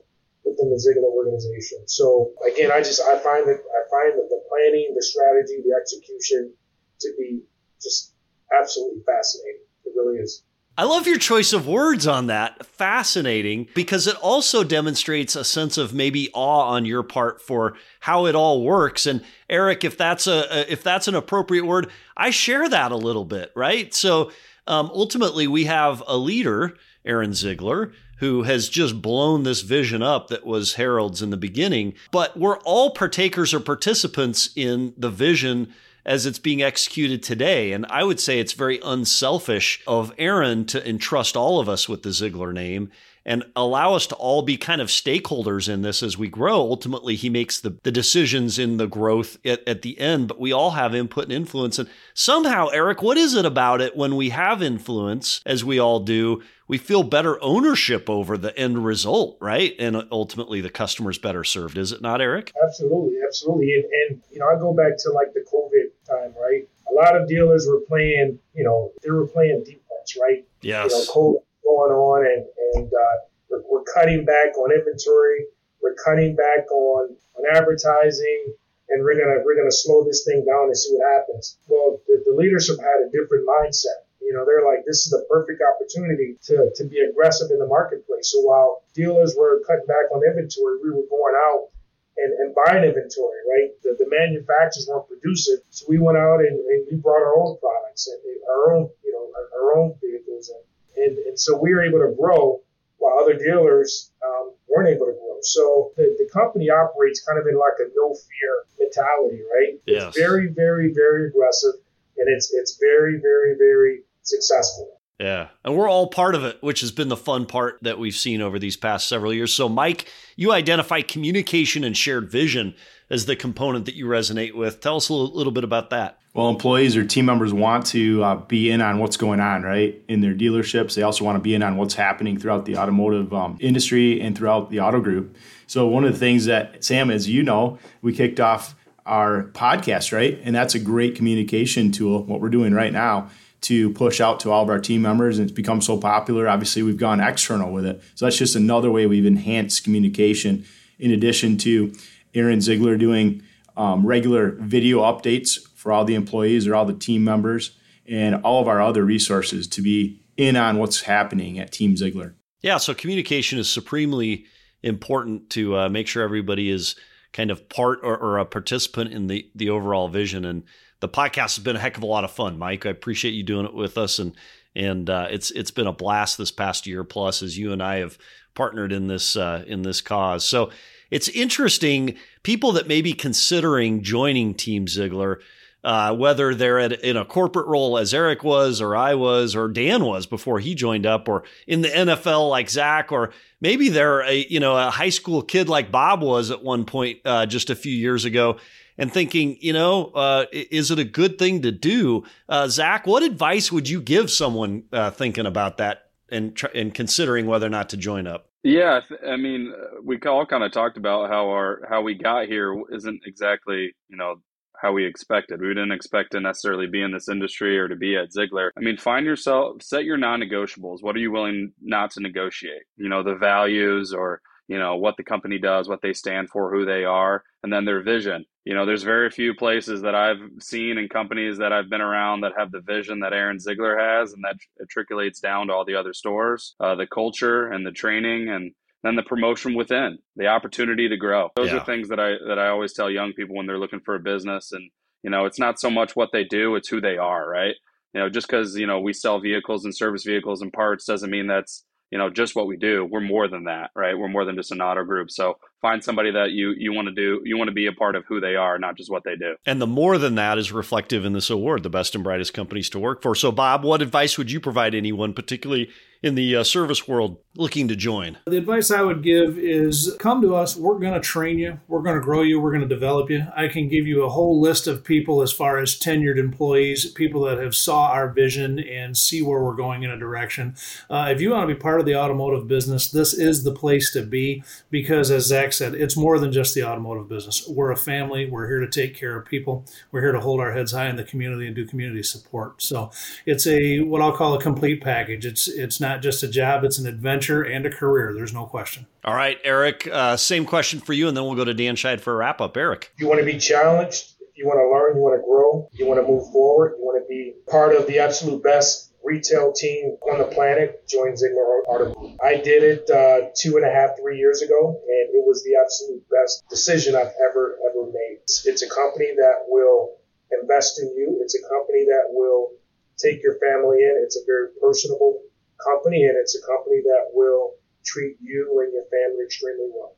within 0.53 0.69
the 0.69 0.77
Zeigler 0.77 1.09
organization. 1.09 1.89
So 1.89 2.33
again, 2.45 2.71
I 2.71 2.79
just 2.79 3.01
I 3.01 3.19
find 3.19 3.49
that 3.49 3.61
I 3.65 3.81
find 3.89 4.13
that 4.21 4.29
the 4.29 4.41
planning, 4.49 4.93
the 4.95 5.03
strategy, 5.03 5.65
the 5.65 5.75
execution 5.81 6.53
to 7.01 7.09
be 7.19 7.41
just 7.83 8.15
absolutely 8.53 9.03
fascinating. 9.05 9.65
It 9.85 9.93
really 9.97 10.19
is. 10.21 10.45
I 10.77 10.85
love 10.85 11.07
your 11.07 11.19
choice 11.19 11.53
of 11.53 11.69
words 11.69 12.07
on 12.07 12.29
that. 12.29 12.65
Fascinating 12.65 13.69
because 13.75 14.07
it 14.07 14.17
also 14.17 14.65
demonstrates 14.65 15.37
a 15.37 15.45
sense 15.45 15.77
of 15.77 15.93
maybe 15.93 16.31
awe 16.33 16.69
on 16.69 16.87
your 16.87 17.03
part 17.03 17.43
for 17.43 17.77
how 18.01 18.25
it 18.25 18.35
all 18.35 18.63
works. 18.63 19.05
And 19.05 19.23
Eric, 19.51 19.85
if 19.85 19.99
that's 19.99 20.27
a 20.27 20.71
if 20.73 20.83
that's 20.83 21.09
an 21.09 21.15
appropriate 21.15 21.67
word, 21.67 21.91
I 22.17 22.31
share 22.31 22.69
that 22.69 22.91
a 22.91 22.97
little 22.97 23.27
bit, 23.27 23.53
right? 23.55 23.93
So 23.93 24.31
um, 24.67 24.91
ultimately, 24.95 25.47
we 25.47 25.65
have 25.65 26.03
a 26.07 26.17
leader, 26.17 26.77
Aaron 27.05 27.33
Zeigler, 27.33 27.93
who 28.23 28.45
has 28.45 28.69
just 28.69 29.03
blown 29.03 29.43
this 29.43 29.63
vision 29.63 30.01
up 30.01 30.29
that 30.29 30.47
was 30.47 30.75
Harold's 30.75 31.23
in 31.23 31.31
the 31.31 31.37
beginning. 31.37 31.93
But 32.13 32.37
we're 32.39 32.59
all 32.59 32.91
partakers 32.91 33.53
or 33.53 33.59
participants 33.59 34.51
in 34.55 34.95
the 34.97 35.11
vision 35.11 35.75
as 36.07 36.25
it's 36.25 36.39
being 36.39 36.63
executed 36.63 37.21
today. 37.25 37.73
And 37.73 37.85
I 37.87 38.05
would 38.05 38.21
say 38.21 38.39
it's 38.39 38.53
very 38.53 38.79
unselfish 38.85 39.83
of 39.89 40.13
Aaron 40.19 40.67
to 40.67 40.89
entrust 40.89 41.37
all 41.37 41.59
of 41.59 41.69
us 41.69 41.89
with 41.89 42.05
the 42.05 42.11
Zeigler 42.11 42.55
name 42.55 42.93
and 43.25 43.45
allow 43.55 43.95
us 43.95 44.07
to 44.09 44.15
all 44.17 44.43
be 44.43 44.57
kind 44.57 44.81
of 44.81 44.89
stakeholders 44.89 45.69
in 45.69 45.83
this 45.83 46.03
as 46.03 46.19
we 46.19 46.29
grow. 46.29 46.57
Ultimately, 46.57 47.15
he 47.15 47.31
makes 47.31 47.61
the, 47.61 47.79
the 47.83 47.93
decisions 47.93 48.59
in 48.59 48.77
the 48.77 48.87
growth 48.87 49.39
at, 49.45 49.67
at 49.69 49.83
the 49.83 49.99
end, 49.99 50.29
but 50.29 50.41
we 50.41 50.53
all 50.53 50.73
have 50.73 50.95
input 50.95 51.25
and 51.25 51.33
influence. 51.33 51.79
And 51.79 51.89
somehow, 52.15 52.69
Eric, 52.69 53.03
what 53.03 53.17
is 53.17 53.35
it 53.35 53.47
about 53.47 53.81
it 53.81 53.97
when 53.97 54.17
we 54.17 54.31
have 54.31 54.63
influence, 54.63 55.41
as 55.47 55.65
we 55.65 55.79
all 55.79 56.01
do? 56.01 56.43
We 56.69 56.79
feel 56.79 57.03
better 57.03 57.43
ownership 57.43 58.09
over 58.09 58.39
the 58.39 58.57
end 58.59 58.85
result, 58.85 59.37
right? 59.41 59.75
And 59.79 60.05
ultimately, 60.11 60.61
the 60.61 60.71
customer's 60.71 61.19
better 61.19 61.45
served, 61.45 61.77
is 61.77 61.93
it 61.93 62.01
not, 62.01 62.21
Eric? 62.21 62.53
Absolutely, 62.65 63.19
absolutely. 63.27 63.75
And, 63.75 63.85
and 63.85 64.23
you 64.31 64.39
know, 64.39 64.47
I 64.47 64.59
go 64.59 64.73
back 64.73 64.97
to 64.99 65.11
like 65.11 65.35
the 65.35 65.45
COVID 65.53 65.91
time, 66.09 66.35
right? 66.41 66.69
A 66.91 66.95
lot 66.95 67.15
of 67.15 67.29
dealers 67.29 67.67
were 67.69 67.81
playing, 67.89 68.39
you 68.55 68.65
know, 68.65 68.93
they 69.03 69.11
were 69.11 69.27
playing 69.27 69.65
defense, 69.65 70.17
right? 70.21 70.47
Yes. 70.63 70.93
You 70.93 70.99
know, 70.99 71.45
going 71.63 71.93
on, 71.93 72.27
and 72.27 72.43
and 72.75 72.89
uh, 72.93 73.17
we're, 73.51 73.63
we're 73.71 73.87
cutting 73.95 74.25
back 74.25 74.57
on 74.59 74.73
inventory. 74.73 75.47
We're 75.83 75.97
cutting 76.05 76.37
back 76.37 76.71
on 76.71 77.17
on 77.39 77.43
advertising, 77.57 78.55
and 78.91 79.03
we're 79.03 79.19
gonna 79.19 79.43
we're 79.45 79.57
gonna 79.57 79.73
slow 79.73 80.05
this 80.05 80.25
thing 80.25 80.45
down 80.45 80.67
and 80.71 80.77
see 80.77 80.95
what 80.95 81.07
happens. 81.13 81.59
Well, 81.67 82.01
the, 82.07 82.23
the 82.27 82.35
leadership 82.35 82.79
had 82.79 83.07
a 83.07 83.11
different 83.11 83.47
mindset. 83.47 84.07
You 84.23 84.39
know, 84.39 84.47
they're 84.47 84.65
like, 84.65 84.87
this 84.87 85.05
is 85.05 85.11
the 85.11 85.27
perfect 85.29 85.61
opportunity 85.61 86.39
to, 86.47 86.71
to 86.77 86.85
be 86.87 87.03
aggressive 87.03 87.51
in 87.51 87.59
the 87.59 87.67
marketplace. 87.67 88.31
So 88.33 88.41
while 88.41 88.87
dealers 88.95 89.35
were 89.37 89.61
cutting 89.67 89.85
back 89.85 90.09
on 90.15 90.23
inventory, 90.25 90.79
we 90.79 90.95
were 90.95 91.05
going 91.11 91.35
out 91.35 91.69
and, 92.17 92.33
and 92.41 92.55
buying 92.55 92.85
inventory, 92.85 93.41
right? 93.51 93.69
The, 93.83 93.99
the 93.99 94.09
manufacturers 94.09 94.87
weren't 94.89 95.09
producing. 95.09 95.59
So 95.71 95.87
we 95.89 95.99
went 95.99 96.17
out 96.17 96.41
and, 96.41 96.55
and 96.55 96.87
we 96.89 96.97
brought 96.97 97.21
our 97.21 97.37
own 97.37 97.59
products 97.59 98.09
and 98.09 98.23
our 98.49 98.73
own, 98.73 98.91
you 99.05 99.13
know, 99.13 99.27
our, 99.35 99.47
our 99.59 99.69
own 99.77 99.99
vehicles. 100.01 100.49
And 100.49 100.63
and, 100.97 101.19
and 101.19 101.39
so 101.39 101.59
we 101.61 101.75
were 101.75 101.85
able 101.85 102.01
to 102.01 102.15
grow 102.17 102.61
while 102.99 103.19
other 103.19 103.35
dealers 103.35 104.11
um, 104.25 104.53
weren't 104.69 104.89
able 104.89 105.07
to 105.07 105.13
grow. 105.13 105.39
So 105.43 105.93
the, 105.97 106.15
the 106.19 106.29
company 106.33 106.71
operates 106.71 107.25
kind 107.27 107.39
of 107.39 107.47
in 107.47 107.59
like 107.59 107.79
a 107.81 107.91
no 107.97 108.15
fear 108.15 108.65
mentality, 108.79 109.43
right? 109.43 109.81
Yes. 109.87 110.09
It's 110.09 110.19
very, 110.19 110.49
very, 110.49 110.93
very 110.95 111.29
aggressive, 111.29 111.75
and 112.17 112.29
it's 112.29 112.53
it's 112.55 112.79
very, 112.81 113.19
very, 113.21 113.57
very 113.59 114.03
successful. 114.23 115.01
Yeah. 115.19 115.49
And 115.65 115.77
we're 115.77 115.89
all 115.89 116.09
part 116.09 116.35
of 116.35 116.45
it, 116.45 116.59
which 116.63 116.81
has 116.81 116.91
been 116.91 117.09
the 117.09 117.17
fun 117.17 117.47
part 117.47 117.79
that 117.83 117.99
we've 117.99 118.15
seen 118.15 118.41
over 118.41 118.59
these 118.59 118.77
past 118.77 119.09
several 119.09 119.33
years. 119.33 119.53
So, 119.53 119.69
Mike, 119.69 120.07
you 120.37 120.53
identify 120.53 121.03
communication 121.03 121.85
and 121.85 121.97
shared 121.97 122.31
vision 122.31 122.75
as 123.09 123.27
the 123.27 123.37
component 123.37 123.85
that 123.85 123.95
you 123.95 124.07
resonate 124.07 124.55
with. 124.55 124.81
Tell 124.81 124.97
us 124.97 125.09
a 125.09 125.15
little, 125.15 125.37
little 125.37 125.53
bit 125.53 125.65
about 125.65 125.91
that. 125.91 126.19
Well, 126.35 126.49
employees 126.49 126.97
or 126.97 127.05
team 127.05 127.27
members 127.27 127.53
want 127.53 127.85
to 127.89 128.25
uh, 128.25 128.37
be 128.37 128.71
in 128.71 128.81
on 128.81 128.99
what's 128.99 129.19
going 129.19 129.39
on, 129.39 129.63
right, 129.63 130.03
in 130.09 130.23
their 130.23 130.35
dealerships. 130.35 130.95
They 130.95 131.03
also 131.03 131.25
want 131.25 131.37
to 131.37 131.41
be 131.41 131.55
in 131.55 131.63
on 131.63 131.77
what's 131.77 131.95
happening 131.95 132.39
throughout 132.39 132.65
the 132.65 132.79
automotive 132.79 133.35
um, 133.35 133.59
industry 133.61 134.19
and 134.21 134.37
throughout 134.37 134.71
the 134.71 134.81
auto 134.81 135.01
group. 135.01 135.37
So, 135.67 135.87
one 135.87 136.05
of 136.05 136.13
the 136.13 136.19
things 136.19 136.47
that, 136.47 136.83
Sam, 136.83 137.11
as 137.11 137.29
you 137.29 137.43
know, 137.43 137.79
we 138.01 138.15
kicked 138.15 138.41
off 138.41 138.75
our 139.05 139.45
podcast, 139.53 140.11
right? 140.11 140.41
And 140.43 140.57
that's 140.57 140.75
a 140.75 140.79
great 140.79 141.17
communication 141.17 141.93
tool, 141.93 142.25
what 142.25 142.41
we're 142.41 142.49
doing 142.49 142.73
right 142.73 142.93
now 142.93 143.31
to 143.63 143.91
push 143.91 144.21
out 144.21 144.41
to 144.41 144.51
all 144.51 144.63
of 144.63 144.69
our 144.69 144.81
team 144.81 145.03
members. 145.03 145.39
And 145.39 145.49
it's 145.49 145.55
become 145.55 145.81
so 145.81 145.97
popular. 145.97 146.49
Obviously, 146.49 146.83
we've 146.83 146.97
gone 146.97 147.21
external 147.21 147.73
with 147.73 147.87
it. 147.87 148.03
So, 148.15 148.27
that's 148.27 148.39
just 148.39 148.57
another 148.57 148.91
way 148.91 149.07
we've 149.07 149.27
enhanced 149.27 149.85
communication 149.85 150.65
in 150.99 151.11
addition 151.11 151.57
to 151.59 151.93
Aaron 152.35 152.61
Zeigler 152.61 152.99
doing 152.99 153.43
um, 153.77 154.07
regular 154.07 154.53
video 154.53 155.01
updates 155.01 155.59
for 155.75 155.93
all 155.93 156.05
the 156.05 156.15
employees 156.15 156.67
or 156.67 156.75
all 156.75 156.85
the 156.85 156.95
team 156.95 157.25
members 157.25 157.77
and 158.07 158.37
all 158.37 158.61
of 158.61 158.69
our 158.69 158.81
other 158.81 159.05
resources 159.05 159.67
to 159.69 159.83
be 159.83 160.21
in 160.37 160.57
on 160.57 160.79
what's 160.79 161.03
happening 161.03 161.59
at 161.59 161.73
Team 161.73 161.95
Zeigler. 161.95 162.35
Yeah, 162.61 162.79
so 162.79 162.95
communication 162.95 163.59
is 163.59 163.71
supremely 163.71 164.47
important 164.83 165.51
to 165.51 165.77
uh, 165.77 165.89
make 165.89 166.07
sure 166.07 166.23
everybody 166.23 166.71
is 166.71 166.95
kind 167.33 167.51
of 167.51 167.69
part 167.69 168.01
or, 168.03 168.17
or, 168.17 168.39
a 168.39 168.45
participant 168.45 169.13
in 169.13 169.27
the 169.27 169.49
the 169.55 169.71
overall 169.71 170.09
vision. 170.09 170.45
And 170.45 170.65
the 171.03 171.09
podcast 171.09 171.57
has 171.57 171.59
been 171.59 171.75
a 171.75 171.81
heck 171.81 171.97
of 171.97 172.05
a 172.05 172.07
lot 172.07 172.23
of 172.23 172.31
fun, 172.31 172.59
Mike. 172.59 172.87
I 172.87 172.91
appreciate 172.91 173.35
you 173.35 173.43
doing 173.43 173.67
it 173.67 173.75
with 173.75 173.99
us, 173.99 174.21
and 174.21 174.35
and 174.75 175.11
uh, 175.11 175.27
it's 175.31 175.51
it's 175.51 175.73
been 175.73 175.89
a 175.89 175.93
blast 175.93 176.39
this 176.39 176.53
past 176.53 176.87
year 176.87 177.03
plus 177.03 177.43
as 177.43 177.59
you 177.59 177.73
and 177.73 177.83
I 177.83 177.97
have 177.97 178.17
partnered 178.55 178.93
in 178.93 179.09
this 179.09 179.37
uh, 179.37 179.65
in 179.67 179.83
this 179.83 180.01
cause. 180.01 180.47
So 180.47 180.71
it's 181.11 181.29
interesting. 181.29 182.17
People 182.45 182.71
that 182.73 182.87
may 182.87 183.03
be 183.03 183.15
considering 183.15 184.03
joining 184.03 184.55
Team 184.55 184.87
Zeigler. 184.87 185.41
uh, 185.85 186.15
whether 186.15 186.55
they're 186.55 186.79
at, 186.79 186.93
in 187.03 187.17
a 187.17 187.25
corporate 187.25 187.67
role 187.67 187.99
as 187.99 188.15
Eric 188.15 188.45
was, 188.45 188.81
or 188.81 188.95
I 188.95 189.15
was, 189.15 189.57
or 189.57 189.67
Dan 189.67 190.05
was 190.05 190.27
before 190.27 190.61
he 190.61 190.77
joined 190.77 191.07
up, 191.07 191.29
or 191.29 191.43
in 191.67 191.83
the 191.83 191.89
NFL 191.89 192.49
like 192.49 192.71
Zach, 192.71 193.11
or 193.11 193.33
maybe 193.61 193.89
they're 193.89 194.21
a 194.21 194.47
you 194.49 194.61
know 194.61 194.77
a 194.77 194.91
high 194.91 195.11
school 195.11 195.43
kid 195.43 195.69
like 195.69 195.91
Bob 195.91 196.23
was 196.23 196.53
at 196.53 196.63
one 196.63 196.85
point 196.85 197.19
uh, 197.25 197.47
just 197.47 197.71
a 197.71 197.75
few 197.75 197.93
years 197.93 198.25
ago 198.25 198.59
and 198.99 199.13
thinking, 199.13 199.57
you 199.61 199.73
know, 199.73 200.07
uh, 200.15 200.47
is 200.53 200.91
it 200.91 200.99
a 200.99 201.05
good 201.05 201.39
thing 201.39 201.63
to 201.63 201.73
do? 201.73 202.25
Uh, 202.49 202.69
Zach, 202.69 203.07
what 203.07 203.23
advice 203.23 203.73
would 203.73 203.89
you 203.89 204.01
give 204.01 204.31
someone 204.31 204.85
uh, 204.93 205.11
thinking 205.11 205.47
about 205.47 205.79
that 205.79 206.11
and, 206.31 206.55
tr- 206.55 206.67
and 206.75 206.95
considering 206.95 207.47
whether 207.47 207.67
or 207.67 207.71
not 207.71 207.89
to 207.91 207.97
join 207.97 208.27
up? 208.27 208.49
Yeah, 208.65 209.01
I 209.27 209.37
mean, 209.37 209.73
uh, 209.77 210.01
we 210.05 210.21
all 210.21 210.47
kind 210.47 210.63
of 210.63 210.71
talked 210.71 210.97
about 210.97 211.31
how 211.31 211.49
our 211.49 211.83
how 211.89 212.03
we 212.03 212.15
got 212.15 212.47
here 212.47 212.81
isn't 212.93 213.23
exactly 213.27 213.93
you 214.09 214.17
know 214.17 214.37
how 214.81 214.93
we 214.93 215.05
expected. 215.07 215.61
We 215.61 215.69
didn't 215.69 215.93
expect 215.93 216.33
to 216.33 216.41
necessarily 216.41 216.87
be 216.87 217.03
in 217.03 217.13
this 217.13 217.29
industry 217.29 217.79
or 217.79 217.89
to 217.89 217.97
be 217.97 218.17
at 218.17 218.31
Zeigler. 218.31 218.71
I 218.77 218.81
mean, 218.81 218.97
find 218.97 219.25
yourself, 219.25 219.81
set 219.81 220.05
your 220.05 220.17
non-negotiables. 220.17 221.03
What 221.03 221.15
are 221.15 221.21
you 221.21 221.31
willing 221.31 221.73
not 221.81 222.11
to 222.13 222.21
negotiate? 222.21 222.83
You 222.97 223.09
know, 223.09 223.23
the 223.23 223.37
values 223.37 224.13
or 224.13 224.41
you 224.69 224.79
know 224.79 224.97
what 224.97 225.17
the 225.17 225.25
company 225.25 225.59
does, 225.59 225.89
what 225.89 226.03
they 226.03 226.13
stand 226.13 226.51
for, 226.51 226.73
who 226.73 226.85
they 226.85 227.05
are, 227.05 227.43
and 227.63 227.73
then 227.73 227.85
their 227.85 228.03
vision 228.03 228.45
you 228.65 228.75
know, 228.75 228.87
there's 228.87 229.03
very 229.03 229.29
few 229.31 229.55
places 229.55 230.03
that 230.03 230.15
I've 230.15 230.39
seen 230.61 230.97
and 230.97 231.11
companies 231.11 231.59
that 231.59 231.73
I've 231.73 231.91
been 231.91 232.01
around 232.01 232.43
that 232.43 232.53
have 232.57 232.71
the 232.71 232.81
vision 232.81 233.21
that 233.21 233.33
Aaron 233.33 233.59
zeigler 233.59 233.99
has, 233.99 234.33
and 234.33 234.45
that 234.45 234.57
it 234.79 235.41
down 235.41 235.67
to 235.67 235.73
all 235.73 235.85
the 235.85 235.97
other 235.97 236.13
stores. 236.13 236.77
Uh, 236.79 236.95
the 236.95 237.07
culture 237.07 237.67
and 237.69 237.85
the 237.85 237.91
training, 237.91 238.51
and 238.51 238.73
then 239.03 239.17
the 239.17 239.25
promotion 239.25 239.75
within, 239.75 240.19
the 240.37 240.47
opportunity 240.47 241.09
to 241.09 241.17
grow. 241.17 241.51
Those 241.57 241.71
yeah. 241.71 241.79
are 241.79 241.85
things 241.85 242.09
that 242.11 242.21
I 242.21 242.35
that 242.47 242.59
I 242.59 242.69
always 242.69 242.93
tell 242.93 243.11
young 243.11 243.33
people 243.33 243.57
when 243.57 243.67
they're 243.67 243.81
looking 243.81 244.01
for 244.01 244.15
a 244.15 244.21
business. 244.21 244.71
And 244.71 244.91
you 245.25 245.31
know, 245.31 245.45
it's 245.45 245.59
not 245.59 245.81
so 245.81 245.91
much 245.91 246.15
what 246.15 246.31
they 246.33 246.45
do; 246.45 246.77
it's 246.77 246.89
who 246.89 247.01
they 247.01 247.17
are, 247.17 247.49
right? 247.49 247.75
You 248.15 248.21
know, 248.21 248.29
just 248.29 248.47
because 248.47 248.77
you 248.77 248.87
know 248.87 249.01
we 249.01 249.13
sell 249.13 249.41
vehicles 249.41 249.85
and 249.85 249.95
service 249.95 250.23
vehicles 250.23 250.63
and 250.63 250.73
parts 250.73 251.05
doesn't 251.05 251.31
mean 251.31 251.49
that's 251.49 251.85
you 252.13 252.19
know 252.19 252.31
just 252.31 252.55
what 252.55 252.67
we 252.69 252.77
do. 252.77 253.05
We're 253.11 253.21
more 253.21 253.49
than 253.49 253.65
that, 253.65 253.91
right? 253.97 254.17
We're 254.17 254.29
more 254.29 254.45
than 254.45 254.55
just 254.55 254.71
an 254.71 254.81
auto 254.81 255.03
group. 255.03 255.31
So 255.31 255.57
find 255.83 256.03
somebody 256.03 256.31
that 256.31 256.53
you 256.53 256.73
you 256.79 256.93
want 256.93 257.09
to 257.09 257.15
do 257.15 257.43
you 257.45 257.59
want 257.59 257.69
to 257.69 257.75
be 257.75 257.87
a 257.87 257.93
part 257.93 258.15
of 258.15 258.25
who 258.29 258.41
they 258.41 258.55
are 258.55 258.79
not 258.79 258.97
just 258.97 259.11
what 259.11 259.25
they 259.25 259.37
do 259.37 259.57
and 259.67 259.83
the 259.83 259.87
more 259.87 260.17
than 260.17 260.37
that 260.37 260.57
is 260.57 260.73
reflective 260.73 261.25
in 261.25 261.33
this 261.33 261.51
award 261.51 261.83
the 261.83 261.91
best 261.91 262.15
and 262.15 262.25
brightest 262.25 262.55
companies 262.55 262.89
to 262.89 262.99
work 262.99 263.21
for 263.21 263.35
so 263.35 263.53
bob 263.53 263.85
what 263.85 264.01
advice 264.01 264.39
would 264.39 264.51
you 264.51 264.61
provide 264.61 264.95
anyone 264.95 265.35
particularly 265.35 265.91
in 266.23 266.35
the 266.35 266.57
uh, 266.57 266.65
service 266.65 267.09
world 267.09 267.39
looking 267.57 267.89
to 267.89 267.97
join? 267.97 268.39
The 268.47 268.59
advice 268.59 268.91
I 268.91 269.03
would 269.03 269.23
give 269.23 269.59
is 269.59 270.15
come 270.19 270.41
to 270.43 270.55
us. 270.55 270.77
We're 270.77 270.99
going 270.99 271.15
to 271.15 271.21
train 271.21 271.59
you. 271.59 271.81
We're 271.89 272.03
going 272.03 272.17
to 272.17 272.23
grow 272.23 272.43
you. 272.43 272.61
We're 272.61 272.71
going 272.71 272.89
to 272.89 272.89
develop 272.89 273.31
you. 273.31 273.47
I 273.57 273.69
can 273.69 273.89
give 273.89 274.07
you 274.07 274.25
a 274.25 274.29
whole 274.29 274.61
list 274.61 274.87
of 274.87 275.05
people 275.05 275.43
as 275.43 275.53
far 275.53 275.79
as 275.79 275.99
tenured 275.99 276.39
employees, 276.39 277.11
people 277.13 277.43
that 277.43 277.59
have 277.59 277.75
saw 277.75 278.07
our 278.07 278.31
vision 278.31 278.79
and 278.79 279.17
see 279.17 279.43
where 279.43 279.63
we're 279.63 279.75
going 279.75 280.03
in 280.03 280.11
a 280.11 280.19
direction. 280.19 280.77
Uh, 281.11 281.29
if 281.31 281.41
you 281.41 281.51
want 281.51 281.69
to 281.69 281.75
be 281.75 281.81
part 281.81 282.01
of 282.01 282.07
the 282.07 282.17
automotive 282.17 282.69
business, 282.69 283.11
this 283.11 283.35
is 283.35 283.65
the 283.65 283.73
place 283.73 284.13
to 284.13 284.23
be 284.23 284.63
because, 284.91 285.31
as 285.31 285.47
Zach 285.47 285.73
said, 285.73 285.95
it's 285.95 286.17
more 286.17 286.39
than 286.39 286.53
just 286.53 286.75
the 286.75 286.85
automotive 286.85 287.29
business. 287.29 287.69
We're 287.69 287.91
a 287.91 287.97
family. 287.97 288.49
We're 288.49 288.69
here 288.69 288.81
to 288.81 288.89
take 288.89 289.17
care 289.17 289.37
of 289.37 289.47
people. 289.47 289.85
We're 290.11 290.23
here 290.23 290.33
to 290.33 290.41
hold 290.41 290.61
our 290.61 290.73
heads 290.73 290.93
high 290.93 291.09
in 291.09 291.17
the 291.17 291.25
community 291.25 291.67
and 291.67 291.75
do 291.75 291.87
community 291.87 292.23
support. 292.23 292.81
So 292.83 293.11
it's 293.45 293.67
a 293.67 294.01
what 294.01 294.23
I'll 294.23 294.37
call 294.37 294.55
a 294.55 294.61
complete 294.61 295.03
package. 295.03 295.45
It's 295.45 295.69
it's 295.69 296.01
not 296.01 296.12
not 296.13 296.21
just 296.21 296.43
a 296.43 296.49
job, 296.49 296.85
it's 296.85 296.99
an 296.99 297.07
adventure 297.07 297.63
and 297.63 297.87
a 297.87 297.91
career. 297.91 298.35
There's 298.35 298.53
no 298.53 298.67
question. 298.67 299.07
All 299.25 299.35
right, 299.35 299.59
Eric, 299.65 300.07
uh, 300.13 300.37
same 300.37 300.67
question 300.67 301.01
for 301.01 301.15
you, 301.15 301.27
and 301.27 301.37
then 301.37 301.45
we'll 301.45 301.55
go 301.55 301.65
to 301.65 301.73
Dan 301.73 301.97
Scheid 301.97 302.21
for 302.21 302.35
a 302.35 302.37
wrap 302.37 302.61
up. 302.61 302.77
Eric. 302.77 303.13
You 303.17 303.29
want 303.29 303.41
to 303.41 303.47
be 303.47 303.59
challenged, 303.59 304.35
if 304.41 304.59
you 304.59 304.67
want 304.67 304.77
to 304.77 304.89
learn, 304.93 305.17
you 305.17 305.23
want 305.23 305.41
to 305.41 305.45
grow, 305.47 305.89
you 305.93 306.07
want 306.07 306.21
to 306.21 306.27
move 306.27 306.45
forward, 306.53 306.97
you 306.99 307.05
want 307.05 307.23
to 307.23 307.27
be 307.27 307.55
part 307.71 307.97
of 307.97 308.07
the 308.07 308.19
absolute 308.19 308.63
best 308.63 309.15
retail 309.25 309.73
team 309.73 310.17
on 310.31 310.39
the 310.39 310.45
planet, 310.45 311.09
join 311.09 311.33
Zeigler 311.33 311.81
Auto 311.87 312.37
I 312.43 312.57
did 312.57 312.83
it 312.83 313.09
uh, 313.09 313.49
two 313.57 313.77
and 313.77 313.87
a 313.87 313.91
half, 313.91 314.11
three 314.21 314.37
years 314.37 314.61
ago, 314.61 315.01
and 315.01 315.27
it 315.33 315.45
was 315.47 315.63
the 315.65 315.79
absolute 315.81 316.25
best 316.29 316.65
decision 316.69 317.15
I've 317.15 317.33
ever, 317.49 317.79
ever 317.89 318.07
made. 318.07 318.43
It's, 318.43 318.67
it's 318.67 318.83
a 318.83 318.89
company 318.91 319.33
that 319.37 319.65
will 319.69 320.19
invest 320.51 321.01
in 321.01 321.09
you. 321.17 321.39
It's 321.41 321.55
a 321.55 321.63
company 321.69 322.05
that 322.05 322.27
will 322.31 322.73
take 323.17 323.43
your 323.43 323.57
family 323.63 324.03
in. 324.03 324.21
It's 324.25 324.37
a 324.37 324.45
very 324.45 324.69
personable 324.83 325.41
company, 325.85 326.25
and 326.25 326.37
it's 326.37 326.55
a 326.57 326.63
company 326.67 327.03
that 327.03 327.31
will 327.33 327.75
treat 328.05 328.37
you 328.41 328.81
and 328.83 328.93
your 328.93 329.05
family 329.11 329.45
extremely 329.45 329.91
well. 329.95 330.17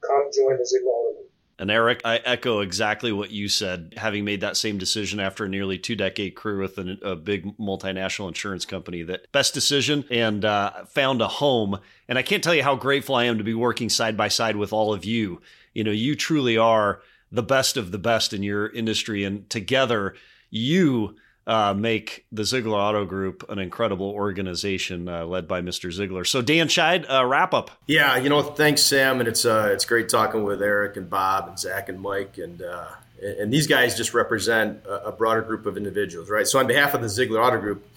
Come 0.00 0.30
join 0.32 0.56
the 0.56 0.64
Auto 0.86 1.28
and 1.60 1.72
Eric, 1.72 2.02
I 2.04 2.18
echo 2.18 2.60
exactly 2.60 3.10
what 3.10 3.32
you 3.32 3.48
said, 3.48 3.94
having 3.96 4.24
made 4.24 4.42
that 4.42 4.56
same 4.56 4.78
decision 4.78 5.18
after 5.18 5.44
a 5.44 5.48
nearly 5.48 5.76
two 5.76 5.96
decade 5.96 6.36
career 6.36 6.58
with 6.58 6.78
a, 6.78 6.96
a 7.02 7.16
big 7.16 7.56
multinational 7.58 8.28
insurance 8.28 8.64
company. 8.64 9.02
That 9.02 9.30
best 9.32 9.54
decision 9.54 10.04
and 10.08 10.44
uh, 10.44 10.84
found 10.86 11.20
a 11.20 11.26
home. 11.26 11.80
And 12.06 12.16
I 12.16 12.22
can't 12.22 12.44
tell 12.44 12.54
you 12.54 12.62
how 12.62 12.76
grateful 12.76 13.16
I 13.16 13.24
am 13.24 13.38
to 13.38 13.44
be 13.44 13.54
working 13.54 13.88
side 13.88 14.16
by 14.16 14.28
side 14.28 14.54
with 14.54 14.72
all 14.72 14.94
of 14.94 15.04
you. 15.04 15.40
You 15.74 15.82
know, 15.82 15.90
you 15.90 16.14
truly 16.14 16.56
are 16.56 17.02
the 17.32 17.42
best 17.42 17.76
of 17.76 17.90
the 17.90 17.98
best 17.98 18.32
in 18.32 18.44
your 18.44 18.68
industry. 18.68 19.24
And 19.24 19.50
together, 19.50 20.14
you 20.50 21.16
uh, 21.48 21.72
make 21.72 22.26
the 22.30 22.42
Zeigler 22.42 22.78
Auto 22.78 23.06
Group 23.06 23.48
an 23.48 23.58
incredible 23.58 24.10
organization 24.10 25.08
uh, 25.08 25.24
led 25.24 25.48
by 25.48 25.62
Mr. 25.62 25.90
Zeigler. 25.90 26.26
So, 26.26 26.42
Dan 26.42 26.68
Scheid, 26.68 27.10
uh, 27.10 27.24
wrap 27.24 27.54
up. 27.54 27.70
Yeah, 27.86 28.18
you 28.18 28.28
know, 28.28 28.42
thanks, 28.42 28.82
Sam, 28.82 29.18
and 29.18 29.26
it's 29.26 29.46
uh, 29.46 29.70
it's 29.72 29.86
great 29.86 30.10
talking 30.10 30.44
with 30.44 30.62
Eric 30.62 30.98
and 30.98 31.08
Bob 31.08 31.48
and 31.48 31.58
Zach 31.58 31.88
and 31.88 32.00
Mike, 32.00 32.36
and 32.36 32.60
uh, 32.60 32.88
and 33.22 33.50
these 33.50 33.66
guys 33.66 33.96
just 33.96 34.12
represent 34.12 34.84
a, 34.86 35.10
broader 35.10 35.40
group 35.40 35.64
of 35.64 35.76
individuals, 35.78 36.28
right? 36.28 36.46
So, 36.46 36.58
on 36.58 36.66
behalf 36.66 36.92
of 36.92 37.00
the 37.00 37.08
Zeigler 37.08 37.42
Auto 37.42 37.58
Group, 37.58 37.88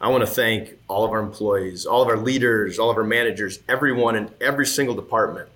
I 0.00 0.08
want 0.08 0.22
to 0.22 0.26
thank 0.26 0.78
all 0.88 1.04
of 1.04 1.10
our 1.10 1.20
employees, 1.20 1.84
all 1.84 2.00
of 2.00 2.08
our 2.08 2.16
leaders, 2.16 2.78
all 2.78 2.90
of 2.90 2.96
our 2.96 3.04
managers, 3.04 3.58
everyone 3.68 4.16
in 4.16 4.30
every 4.40 4.66
single 4.66 4.94
department. 4.94 5.50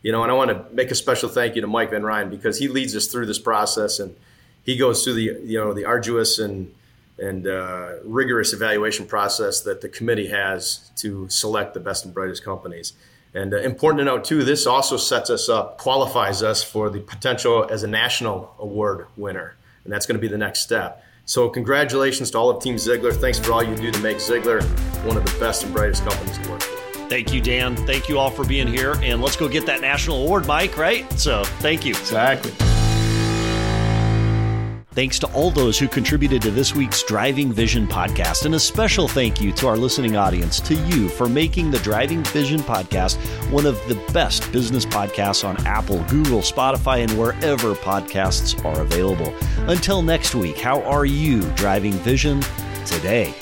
You 0.00 0.12
know, 0.12 0.22
and 0.22 0.32
I 0.32 0.34
want 0.34 0.50
to 0.50 0.74
make 0.74 0.90
a 0.90 0.94
special 0.94 1.28
thank 1.28 1.54
you 1.54 1.60
to 1.60 1.66
Mike 1.66 1.90
Van 1.90 2.02
Ryn 2.02 2.30
because 2.30 2.58
he 2.58 2.68
leads 2.68 2.96
us 2.96 3.08
through 3.08 3.26
this 3.26 3.38
process 3.38 4.00
and 4.00 4.16
he 4.62 4.76
goes 4.78 5.04
through 5.04 5.14
the 5.14 5.40
you 5.44 5.58
know 5.58 5.74
the 5.74 5.84
arduous 5.84 6.38
and 6.38 6.74
and 7.18 7.46
uh, 7.46 7.92
rigorous 8.04 8.52
evaluation 8.52 9.06
process 9.06 9.60
that 9.62 9.80
the 9.80 9.88
committee 9.88 10.28
has 10.28 10.90
to 10.96 11.28
select 11.28 11.74
the 11.74 11.80
best 11.80 12.04
and 12.04 12.12
brightest 12.12 12.44
companies. 12.44 12.94
And 13.34 13.52
uh, 13.52 13.58
important 13.58 13.98
to 13.98 14.04
note 14.04 14.24
too, 14.24 14.44
this 14.44 14.66
also 14.66 14.96
sets 14.96 15.30
us 15.30 15.48
up, 15.48 15.78
qualifies 15.78 16.42
us 16.42 16.62
for 16.62 16.90
the 16.90 17.00
potential 17.00 17.66
as 17.70 17.82
a 17.82 17.88
national 17.88 18.54
award 18.58 19.06
winner, 19.16 19.56
and 19.84 19.92
that's 19.92 20.06
going 20.06 20.16
to 20.16 20.20
be 20.20 20.28
the 20.28 20.38
next 20.38 20.60
step. 20.60 21.04
So 21.26 21.48
congratulations 21.48 22.30
to 22.32 22.38
all 22.38 22.50
of 22.50 22.62
Team 22.62 22.76
Zeigler. 22.76 23.12
Thanks 23.12 23.38
for 23.38 23.52
all 23.52 23.62
you 23.62 23.74
do 23.74 23.90
to 23.90 24.00
make 24.00 24.18
Zeigler 24.18 24.62
one 25.04 25.16
of 25.16 25.24
the 25.24 25.38
best 25.40 25.64
and 25.64 25.72
brightest 25.72 26.04
companies 26.04 26.38
to 26.38 26.50
work 26.50 26.62
for. 26.62 26.84
Thank 27.08 27.32
you, 27.32 27.40
Dan. 27.40 27.76
Thank 27.76 28.08
you 28.08 28.18
all 28.18 28.30
for 28.30 28.44
being 28.44 28.66
here, 28.66 28.96
and 29.02 29.20
let's 29.20 29.36
go 29.36 29.48
get 29.48 29.66
that 29.66 29.80
national 29.80 30.22
award, 30.22 30.46
Mike. 30.46 30.76
Right? 30.76 31.10
So, 31.18 31.44
thank 31.44 31.84
you. 31.84 31.92
Exactly. 31.92 32.52
Thanks 34.94 35.18
to 35.18 35.26
all 35.32 35.50
those 35.50 35.76
who 35.76 35.88
contributed 35.88 36.40
to 36.42 36.52
this 36.52 36.72
week's 36.72 37.02
Driving 37.02 37.52
Vision 37.52 37.88
podcast, 37.88 38.46
and 38.46 38.54
a 38.54 38.60
special 38.60 39.08
thank 39.08 39.40
you 39.40 39.50
to 39.54 39.66
our 39.66 39.76
listening 39.76 40.16
audience, 40.16 40.60
to 40.60 40.74
you 40.74 41.08
for 41.08 41.28
making 41.28 41.72
the 41.72 41.80
Driving 41.80 42.22
Vision 42.24 42.60
podcast 42.60 43.16
one 43.50 43.66
of 43.66 43.76
the 43.88 43.96
best 44.12 44.50
business 44.52 44.86
podcasts 44.86 45.44
on 45.44 45.56
Apple, 45.66 45.98
Google, 46.04 46.40
Spotify, 46.40 47.02
and 47.02 47.18
wherever 47.18 47.74
podcasts 47.74 48.64
are 48.64 48.82
available. 48.82 49.34
Until 49.68 50.00
next 50.00 50.36
week, 50.36 50.58
how 50.58 50.80
are 50.82 51.06
you 51.06 51.40
driving 51.54 51.94
vision 51.94 52.40
today? 52.86 53.34